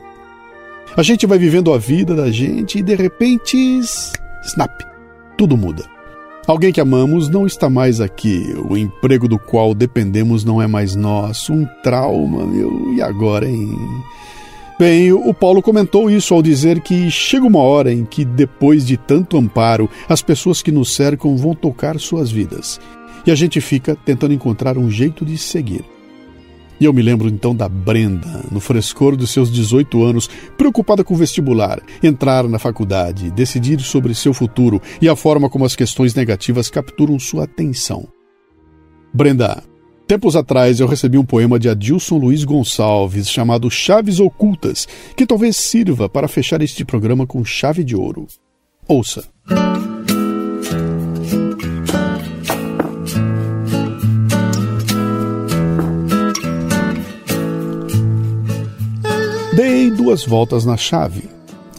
A 0.94 1.02
gente 1.02 1.26
vai 1.26 1.38
vivendo 1.38 1.72
a 1.72 1.78
vida 1.78 2.14
da 2.14 2.30
gente 2.30 2.78
e 2.78 2.82
de 2.82 2.94
repente. 2.94 3.56
Snap! 4.44 4.82
Tudo 5.38 5.56
muda. 5.56 5.84
Alguém 6.46 6.70
que 6.70 6.82
amamos 6.82 7.30
não 7.30 7.46
está 7.46 7.70
mais 7.70 7.98
aqui. 7.98 8.54
O 8.68 8.76
emprego 8.76 9.26
do 9.26 9.38
qual 9.38 9.72
dependemos 9.72 10.44
não 10.44 10.60
é 10.60 10.66
mais 10.66 10.94
nosso. 10.94 11.54
Um 11.54 11.66
trauma, 11.82 12.44
meu. 12.44 12.92
E 12.92 13.00
agora, 13.00 13.48
hein? 13.48 13.74
Bem, 14.78 15.12
o 15.12 15.32
Paulo 15.32 15.62
comentou 15.62 16.10
isso 16.10 16.34
ao 16.34 16.42
dizer 16.42 16.80
que 16.80 17.10
chega 17.10 17.46
uma 17.46 17.60
hora 17.60 17.92
em 17.92 18.04
que, 18.04 18.24
depois 18.24 18.84
de 18.84 18.96
tanto 18.98 19.38
amparo, 19.38 19.88
as 20.08 20.20
pessoas 20.20 20.60
que 20.60 20.72
nos 20.72 20.94
cercam 20.94 21.36
vão 21.36 21.54
tocar 21.54 21.98
suas 21.98 22.30
vidas 22.30 22.78
e 23.26 23.30
a 23.30 23.34
gente 23.34 23.60
fica 23.60 23.96
tentando 23.96 24.34
encontrar 24.34 24.76
um 24.78 24.90
jeito 24.90 25.24
de 25.24 25.36
seguir. 25.36 25.84
E 26.80 26.86
eu 26.86 26.94
me 26.94 27.02
lembro 27.02 27.28
então 27.28 27.54
da 27.54 27.68
Brenda, 27.68 28.42
no 28.50 28.58
frescor 28.58 29.14
dos 29.14 29.30
seus 29.30 29.52
18 29.52 30.02
anos, 30.02 30.30
preocupada 30.56 31.04
com 31.04 31.12
o 31.12 31.16
vestibular, 31.16 31.78
entrar 32.02 32.48
na 32.48 32.58
faculdade, 32.58 33.30
decidir 33.30 33.80
sobre 33.80 34.14
seu 34.14 34.32
futuro 34.32 34.80
e 35.00 35.06
a 35.06 35.14
forma 35.14 35.50
como 35.50 35.66
as 35.66 35.76
questões 35.76 36.14
negativas 36.14 36.70
capturam 36.70 37.18
sua 37.18 37.44
atenção. 37.44 38.08
Brenda, 39.12 39.62
tempos 40.06 40.34
atrás 40.34 40.80
eu 40.80 40.86
recebi 40.86 41.18
um 41.18 41.24
poema 41.24 41.58
de 41.58 41.68
Adilson 41.68 42.16
Luiz 42.16 42.44
Gonçalves 42.44 43.28
chamado 43.28 43.70
Chaves 43.70 44.18
Ocultas, 44.18 44.88
que 45.14 45.26
talvez 45.26 45.58
sirva 45.58 46.08
para 46.08 46.28
fechar 46.28 46.62
este 46.62 46.82
programa 46.82 47.26
com 47.26 47.44
chave 47.44 47.84
de 47.84 47.94
ouro. 47.94 48.26
Ouça. 48.88 49.28
Duas 60.00 60.24
voltas 60.24 60.64
na 60.64 60.78
chave. 60.78 61.24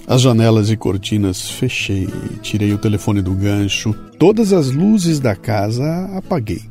As 0.05 0.21
janelas 0.21 0.69
e 0.69 0.77
cortinas 0.77 1.49
fechei, 1.49 2.07
tirei 2.43 2.71
o 2.71 2.77
telefone 2.77 3.19
do 3.19 3.31
gancho, 3.31 3.95
todas 4.19 4.53
as 4.53 4.69
luzes 4.69 5.19
da 5.19 5.35
casa 5.35 6.07
apaguei. 6.15 6.61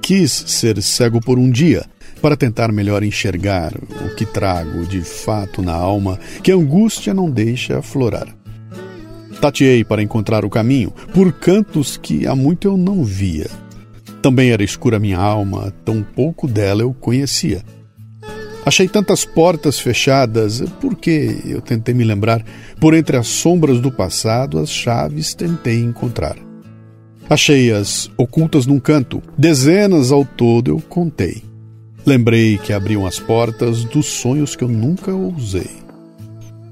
Quis 0.00 0.32
ser 0.32 0.80
cego 0.80 1.20
por 1.20 1.38
um 1.38 1.50
dia, 1.50 1.84
para 2.22 2.38
tentar 2.38 2.72
melhor 2.72 3.02
enxergar 3.02 3.74
o 3.76 4.14
que 4.14 4.24
trago 4.24 4.86
de 4.86 5.02
fato 5.02 5.60
na 5.60 5.74
alma 5.74 6.18
que 6.42 6.50
a 6.50 6.54
angústia 6.54 7.12
não 7.12 7.30
deixa 7.30 7.80
aflorar. 7.80 8.34
Tateei 9.38 9.84
para 9.84 10.02
encontrar 10.02 10.42
o 10.42 10.48
caminho 10.48 10.90
por 11.12 11.32
cantos 11.34 11.98
que 11.98 12.26
há 12.26 12.34
muito 12.34 12.66
eu 12.66 12.78
não 12.78 13.04
via. 13.04 13.50
Também 14.22 14.52
era 14.52 14.64
escura 14.64 14.98
minha 14.98 15.18
alma, 15.18 15.70
tão 15.84 16.02
pouco 16.02 16.48
dela 16.48 16.80
eu 16.80 16.94
conhecia. 16.94 17.62
Achei 18.66 18.88
tantas 18.88 19.24
portas 19.24 19.78
fechadas, 19.78 20.60
porque 20.80 21.36
eu 21.46 21.60
tentei 21.60 21.94
me 21.94 22.02
lembrar, 22.02 22.44
por 22.80 22.94
entre 22.94 23.16
as 23.16 23.28
sombras 23.28 23.80
do 23.80 23.92
passado, 23.92 24.58
as 24.58 24.68
chaves 24.68 25.34
tentei 25.34 25.78
encontrar. 25.78 26.36
Achei-as 27.30 28.10
ocultas 28.16 28.66
num 28.66 28.80
canto, 28.80 29.22
dezenas 29.38 30.10
ao 30.10 30.24
todo 30.24 30.72
eu 30.72 30.80
contei. 30.80 31.44
Lembrei 32.04 32.58
que 32.58 32.72
abriam 32.72 33.06
as 33.06 33.20
portas 33.20 33.84
dos 33.84 34.06
sonhos 34.06 34.56
que 34.56 34.64
eu 34.64 34.68
nunca 34.68 35.14
ousei. 35.14 35.70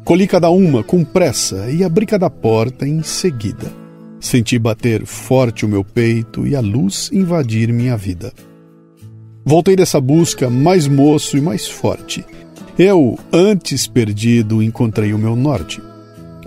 Colhi 0.04 0.26
cada 0.26 0.50
uma 0.50 0.82
com 0.82 1.04
pressa 1.04 1.70
e 1.70 1.84
abri 1.84 2.06
cada 2.06 2.28
porta 2.28 2.88
em 2.88 3.04
seguida. 3.04 3.72
Senti 4.18 4.58
bater 4.58 5.06
forte 5.06 5.64
o 5.64 5.68
meu 5.68 5.84
peito 5.84 6.44
e 6.44 6.56
a 6.56 6.60
luz 6.60 7.08
invadir 7.12 7.72
minha 7.72 7.96
vida. 7.96 8.32
Voltei 9.44 9.76
dessa 9.76 10.00
busca 10.00 10.48
mais 10.48 10.88
moço 10.88 11.36
e 11.36 11.40
mais 11.40 11.68
forte. 11.68 12.24
Eu, 12.78 13.18
antes 13.30 13.86
perdido, 13.86 14.62
encontrei 14.62 15.12
o 15.12 15.18
meu 15.18 15.36
norte. 15.36 15.82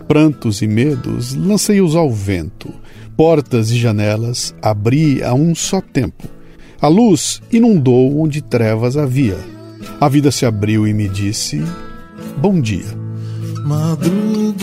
Prantos 0.07 0.63
e 0.63 0.67
medos 0.67 1.36
lancei-os 1.36 1.95
ao 1.95 2.12
vento. 2.12 2.73
Portas 3.15 3.69
e 3.69 3.77
janelas 3.77 4.53
abri 4.62 5.23
a 5.23 5.33
um 5.33 5.53
só 5.53 5.79
tempo. 5.79 6.27
A 6.81 6.88
luz 6.88 7.41
inundou 7.51 8.19
onde 8.19 8.41
trevas 8.41 8.97
havia. 8.97 9.38
A 10.01 10.10
vida 10.10 10.31
se 10.31 10.45
abriu 10.45 10.88
e 10.88 10.93
me 10.93 11.07
disse: 11.07 11.63
Bom 12.38 12.60
dia. 12.60 12.97
Madrugo, 13.63 14.57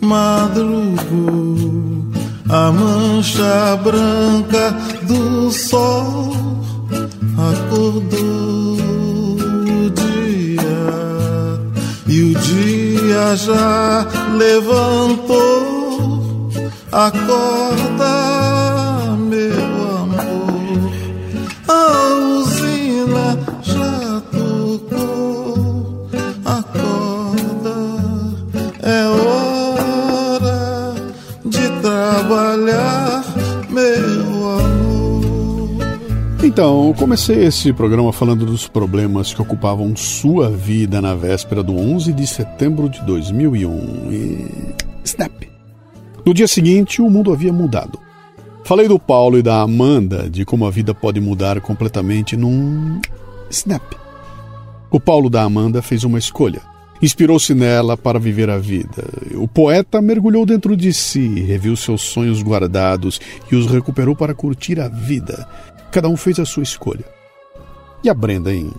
madrugo, 0.00 2.10
a 2.48 2.72
mancha 2.72 3.76
branca 3.76 4.70
do 5.06 5.50
sol 5.50 6.47
acordou 7.38 8.76
o 9.84 9.90
dia 9.90 10.88
e 12.06 12.22
o 12.22 12.34
dia 12.34 13.36
já 13.36 14.06
levantou. 14.36 15.78
Acorda, 16.90 18.37
Então, 36.58 36.92
comecei 36.98 37.44
esse 37.44 37.72
programa 37.72 38.12
falando 38.12 38.44
dos 38.44 38.66
problemas 38.66 39.32
que 39.32 39.40
ocupavam 39.40 39.94
sua 39.94 40.50
vida 40.50 41.00
na 41.00 41.14
véspera 41.14 41.62
do 41.62 41.72
11 41.72 42.12
de 42.12 42.26
setembro 42.26 42.88
de 42.88 43.00
2001 43.02 44.12
e. 44.12 44.74
Snap! 45.04 45.44
No 46.26 46.34
dia 46.34 46.48
seguinte, 46.48 47.00
o 47.00 47.08
mundo 47.08 47.32
havia 47.32 47.52
mudado. 47.52 48.00
Falei 48.64 48.88
do 48.88 48.98
Paulo 48.98 49.38
e 49.38 49.42
da 49.42 49.60
Amanda, 49.60 50.28
de 50.28 50.44
como 50.44 50.66
a 50.66 50.70
vida 50.72 50.92
pode 50.92 51.20
mudar 51.20 51.60
completamente 51.60 52.36
num. 52.36 53.00
Snap! 53.48 53.94
O 54.90 54.98
Paulo 54.98 55.30
da 55.30 55.44
Amanda 55.44 55.80
fez 55.80 56.02
uma 56.02 56.18
escolha. 56.18 56.60
Inspirou-se 57.00 57.54
nela 57.54 57.96
para 57.96 58.18
viver 58.18 58.50
a 58.50 58.58
vida. 58.58 59.04
O 59.36 59.46
poeta 59.46 60.02
mergulhou 60.02 60.44
dentro 60.44 60.76
de 60.76 60.92
si, 60.92 61.38
reviu 61.38 61.76
seus 61.76 62.02
sonhos 62.02 62.42
guardados 62.42 63.20
e 63.48 63.54
os 63.54 63.66
recuperou 63.66 64.16
para 64.16 64.34
curtir 64.34 64.80
a 64.80 64.88
vida. 64.88 65.46
Cada 65.90 66.08
um 66.08 66.16
fez 66.16 66.38
a 66.38 66.44
sua 66.44 66.62
escolha. 66.62 67.04
E 68.02 68.10
a 68.10 68.14
Brenda, 68.14 68.52
hein? 68.52 68.70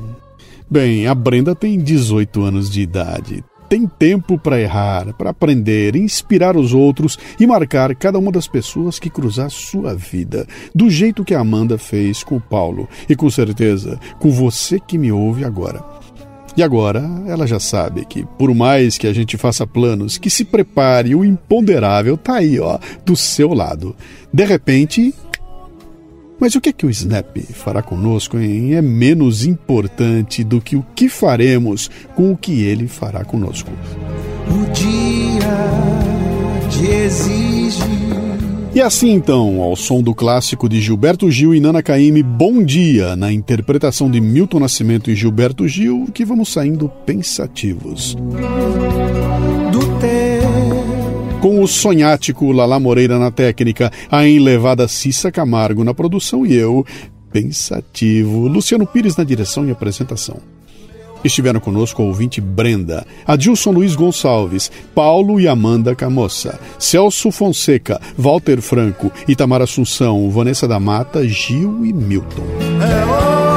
Bem, 0.70 1.08
a 1.08 1.16
Brenda 1.16 1.56
tem 1.56 1.80
18 1.80 2.44
anos 2.44 2.70
de 2.70 2.82
idade. 2.82 3.44
Tem 3.68 3.86
tempo 3.86 4.38
para 4.38 4.60
errar, 4.60 5.14
para 5.14 5.30
aprender, 5.30 5.96
inspirar 5.96 6.58
os 6.58 6.74
outros 6.74 7.20
e 7.40 7.46
marcar 7.46 7.94
cada 7.96 8.18
uma 8.18 8.32
das 8.32 8.48
pessoas 8.48 8.98
que 8.98 9.10
cruzar 9.12 9.52
sua 9.52 9.94
vida, 9.94 10.48
do 10.74 10.90
jeito 10.90 11.24
que 11.24 11.36
a 11.36 11.40
Amanda 11.40 11.78
fez 11.78 12.24
com 12.24 12.38
o 12.38 12.42
Paulo 12.42 12.90
e 13.08 13.16
com 13.16 13.30
certeza 13.30 14.00
com 14.20 14.32
você 14.32 14.80
que 14.80 14.98
me 14.98 15.12
ouve 15.12 15.46
agora. 15.46 15.84
E 16.58 16.64
agora 16.64 17.08
ela 17.28 17.46
já 17.46 17.60
sabe 17.60 18.06
que, 18.06 18.26
por 18.38 18.54
mais 18.56 18.98
que 18.98 19.06
a 19.06 19.14
gente 19.14 19.38
faça 19.38 19.68
planos, 19.68 20.18
que 20.18 20.30
se 20.30 20.44
prepare, 20.44 21.14
o 21.14 21.24
imponderável 21.24 22.18
tá 22.18 22.38
aí, 22.38 22.60
ó, 22.60 22.80
do 23.06 23.16
seu 23.16 23.54
lado. 23.54 23.96
De 24.34 24.46
repente, 24.46 25.14
Mas 26.40 26.56
o 26.56 26.62
que, 26.62 26.70
é 26.70 26.74
que 26.74 26.86
o 26.86 26.90
Snap 26.90 27.38
fará 27.54 27.82
conosco 27.82 28.40
hein? 28.40 28.76
é 28.76 28.82
menos 28.82 29.46
importante 29.46 30.44
do 30.44 30.62
que 30.62 30.76
o 30.76 30.86
que 30.96 31.10
faremos 31.10 31.90
com 32.16 32.32
o 32.32 32.38
que 32.38 32.64
ele 32.64 32.88
fará 32.88 33.26
conosco. 33.26 33.72
O 34.48 34.72
dia 34.72 35.40
te 36.70 36.86
exige. 36.88 37.84
E 38.74 38.80
assim 38.82 39.12
então, 39.12 39.62
ao 39.62 39.76
som 39.76 40.02
do 40.02 40.14
clássico 40.14 40.70
de 40.70 40.80
Gilberto 40.80 41.30
Gil 41.30 41.56
e 41.56 41.60
Nana 41.60 41.82
Caymmi, 41.82 42.22
Bom 42.22 42.64
Dia, 42.64 43.16
na 43.16 43.32
interpretação 43.32 44.10
de 44.10 44.22
Milton 44.22 44.60
Nascimento 44.60 45.10
e 45.10 45.16
Gilberto 45.16 45.68
Gil, 45.68 46.08
que 46.14 46.24
vamos 46.24 46.54
saindo 46.54 46.88
pensativos. 47.06 48.16
Do 49.72 50.00
teu 50.00 50.29
com 51.40 51.64
o 51.64 51.68
sonhático 51.68 52.52
Lala 52.52 52.80
Moreira 52.80 53.18
na 53.18 53.32
técnica, 53.32 53.92
a 54.12 54.28
enlevada 54.28 54.88
Cissa 54.88 55.32
Camargo 55.32 55.84
na 55.84 55.94
produção 55.94 56.46
e 56.46 56.54
eu, 56.54 56.86
pensativo, 57.32 58.48
Luciano 58.48 58.86
Pires 58.86 59.16
na 59.16 59.24
direção 59.24 59.66
e 59.66 59.72
apresentação. 59.72 60.38
Estiveram 61.24 61.60
conosco 61.60 62.02
o 62.02 62.08
ouvinte 62.08 62.40
Brenda, 62.40 63.06
Adilson 63.26 63.72
Luiz 63.72 63.96
Gonçalves, 63.96 64.72
Paulo 64.96 65.40
e 65.40 65.48
Amanda 65.48 65.96
Camoça, 65.96 66.60
Celso 66.78 67.32
Fonseca, 67.32 68.00
Walter 68.18 68.62
Franco, 68.62 69.12
Itamar 69.28 69.62
Assunção, 69.62 70.30
Vanessa 70.30 70.68
da 70.68 70.80
Mata, 70.80 71.28
Gil 71.28 71.86
e 71.86 71.94
Milton. 71.94 72.44
O 73.46 73.49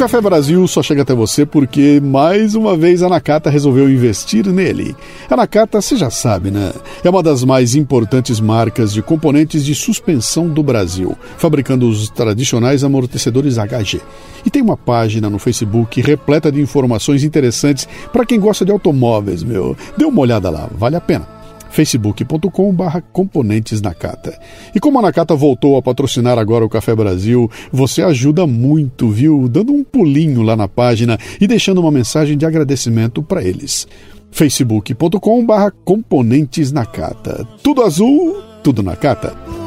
Café 0.00 0.18
Brasil 0.18 0.66
só 0.66 0.82
chega 0.82 1.02
até 1.02 1.12
você 1.12 1.44
porque, 1.44 2.00
mais 2.02 2.54
uma 2.54 2.74
vez, 2.74 3.02
a 3.02 3.08
Nakata 3.10 3.50
resolveu 3.50 3.86
investir 3.86 4.46
nele. 4.46 4.96
A 5.28 5.36
Nakata, 5.36 5.78
você 5.78 5.94
já 5.94 6.08
sabe, 6.08 6.50
né? 6.50 6.72
É 7.04 7.10
uma 7.10 7.22
das 7.22 7.44
mais 7.44 7.74
importantes 7.74 8.40
marcas 8.40 8.94
de 8.94 9.02
componentes 9.02 9.62
de 9.62 9.74
suspensão 9.74 10.48
do 10.48 10.62
Brasil, 10.62 11.14
fabricando 11.36 11.86
os 11.86 12.08
tradicionais 12.08 12.82
amortecedores 12.82 13.58
HG. 13.58 14.00
E 14.42 14.48
tem 14.48 14.62
uma 14.62 14.74
página 14.74 15.28
no 15.28 15.38
Facebook 15.38 16.00
repleta 16.00 16.50
de 16.50 16.62
informações 16.62 17.22
interessantes 17.22 17.86
para 18.10 18.24
quem 18.24 18.40
gosta 18.40 18.64
de 18.64 18.72
automóveis, 18.72 19.42
meu. 19.42 19.76
Dê 19.98 20.06
uma 20.06 20.22
olhada 20.22 20.48
lá, 20.48 20.70
vale 20.78 20.96
a 20.96 21.00
pena 21.02 21.39
facebook.com.br 21.70 22.98
componentes 23.12 23.80
Nakata. 23.80 24.38
E 24.74 24.80
como 24.80 24.98
a 24.98 25.02
Nakata 25.02 25.34
voltou 25.34 25.76
a 25.76 25.82
patrocinar 25.82 26.38
agora 26.38 26.64
o 26.64 26.68
Café 26.68 26.94
Brasil, 26.94 27.50
você 27.72 28.02
ajuda 28.02 28.46
muito, 28.46 29.08
viu? 29.08 29.48
Dando 29.48 29.72
um 29.72 29.82
pulinho 29.82 30.42
lá 30.42 30.56
na 30.56 30.68
página 30.68 31.18
e 31.40 31.46
deixando 31.46 31.80
uma 31.80 31.90
mensagem 31.90 32.36
de 32.36 32.44
agradecimento 32.44 33.22
para 33.22 33.42
eles. 33.42 33.86
facebook.com.br 34.30 35.70
componentes 35.84 36.72
Nakata. 36.72 37.46
Tudo 37.62 37.82
azul, 37.82 38.42
tudo 38.62 38.82
Nakata. 38.82 39.59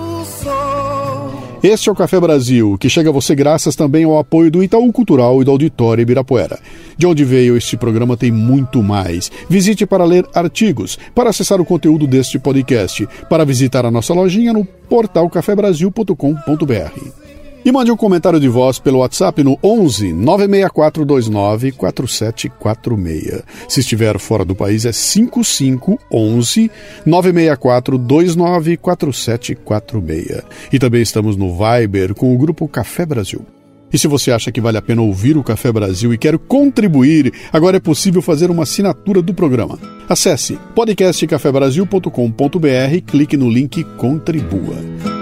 Este 1.63 1.87
é 1.87 1.91
o 1.93 1.95
Café 1.95 2.19
Brasil, 2.19 2.77
que 2.77 2.89
chega 2.89 3.09
a 3.09 3.13
você 3.13 3.33
graças 3.33 3.73
também 3.73 4.03
ao 4.03 4.19
apoio 4.19 4.51
do 4.51 4.61
Itaú 4.61 4.91
Cultural 4.91 5.41
e 5.41 5.45
do 5.45 5.51
Auditório 5.51 6.01
Ibirapuera. 6.01 6.59
De 6.97 7.07
onde 7.07 7.23
veio 7.23 7.55
este 7.55 7.77
programa 7.77 8.17
tem 8.17 8.33
muito 8.33 8.83
mais. 8.83 9.31
Visite 9.47 9.85
para 9.85 10.03
ler 10.03 10.27
artigos, 10.35 10.99
para 11.15 11.29
acessar 11.29 11.61
o 11.61 11.65
conteúdo 11.65 12.05
deste 12.05 12.37
podcast, 12.37 13.07
para 13.29 13.45
visitar 13.45 13.85
a 13.85 13.91
nossa 13.91 14.13
lojinha 14.13 14.51
no 14.51 14.65
portal 14.65 15.29
cafebrasil.com.br. 15.29 17.22
E 17.65 17.71
mande 17.71 17.91
um 17.91 17.97
comentário 17.97 18.39
de 18.39 18.49
voz 18.49 18.77
pelo 18.77 18.99
WhatsApp 18.99 19.43
no 19.43 19.57
11 19.63 20.13
96429 20.13 21.71
4746. 21.71 23.43
Se 23.69 23.79
estiver 23.79 24.19
fora 24.19 24.43
do 24.43 24.53
país 24.53 24.85
é 24.85 24.91
55 24.91 25.97
11 26.11 26.69
96429 27.05 28.77
4746. 28.77 30.41
E 30.73 30.79
também 30.79 31.01
estamos 31.01 31.37
no 31.37 31.55
Viber 31.55 32.13
com 32.13 32.33
o 32.33 32.37
grupo 32.37 32.67
Café 32.67 33.05
Brasil. 33.05 33.45
E 33.93 33.97
se 33.97 34.07
você 34.07 34.31
acha 34.31 34.51
que 34.51 34.59
vale 34.59 34.77
a 34.77 34.81
pena 34.81 35.03
ouvir 35.03 35.37
o 35.37 35.43
Café 35.43 35.71
Brasil 35.71 36.11
e 36.11 36.17
quer 36.17 36.35
contribuir, 36.39 37.31
agora 37.53 37.77
é 37.77 37.79
possível 37.79 38.23
fazer 38.23 38.49
uma 38.49 38.63
assinatura 38.63 39.21
do 39.21 39.35
programa. 39.35 39.77
Acesse 40.09 40.57
podcastcafebrasil.com.br 40.73 43.01
clique 43.05 43.37
no 43.37 43.47
link 43.49 43.83
Contribua. 43.95 45.12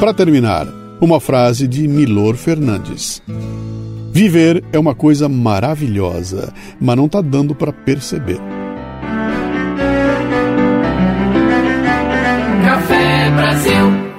Para 0.00 0.14
terminar, 0.14 0.66
uma 0.98 1.20
frase 1.20 1.68
de 1.68 1.86
Milor 1.86 2.34
Fernandes. 2.34 3.22
Viver 4.10 4.64
é 4.72 4.78
uma 4.78 4.94
coisa 4.94 5.28
maravilhosa, 5.28 6.54
mas 6.80 6.96
não 6.96 7.04
está 7.04 7.20
dando 7.20 7.54
para 7.54 7.70
perceber. 7.70 8.40
Café 12.64 13.30
Brasil 13.30 14.09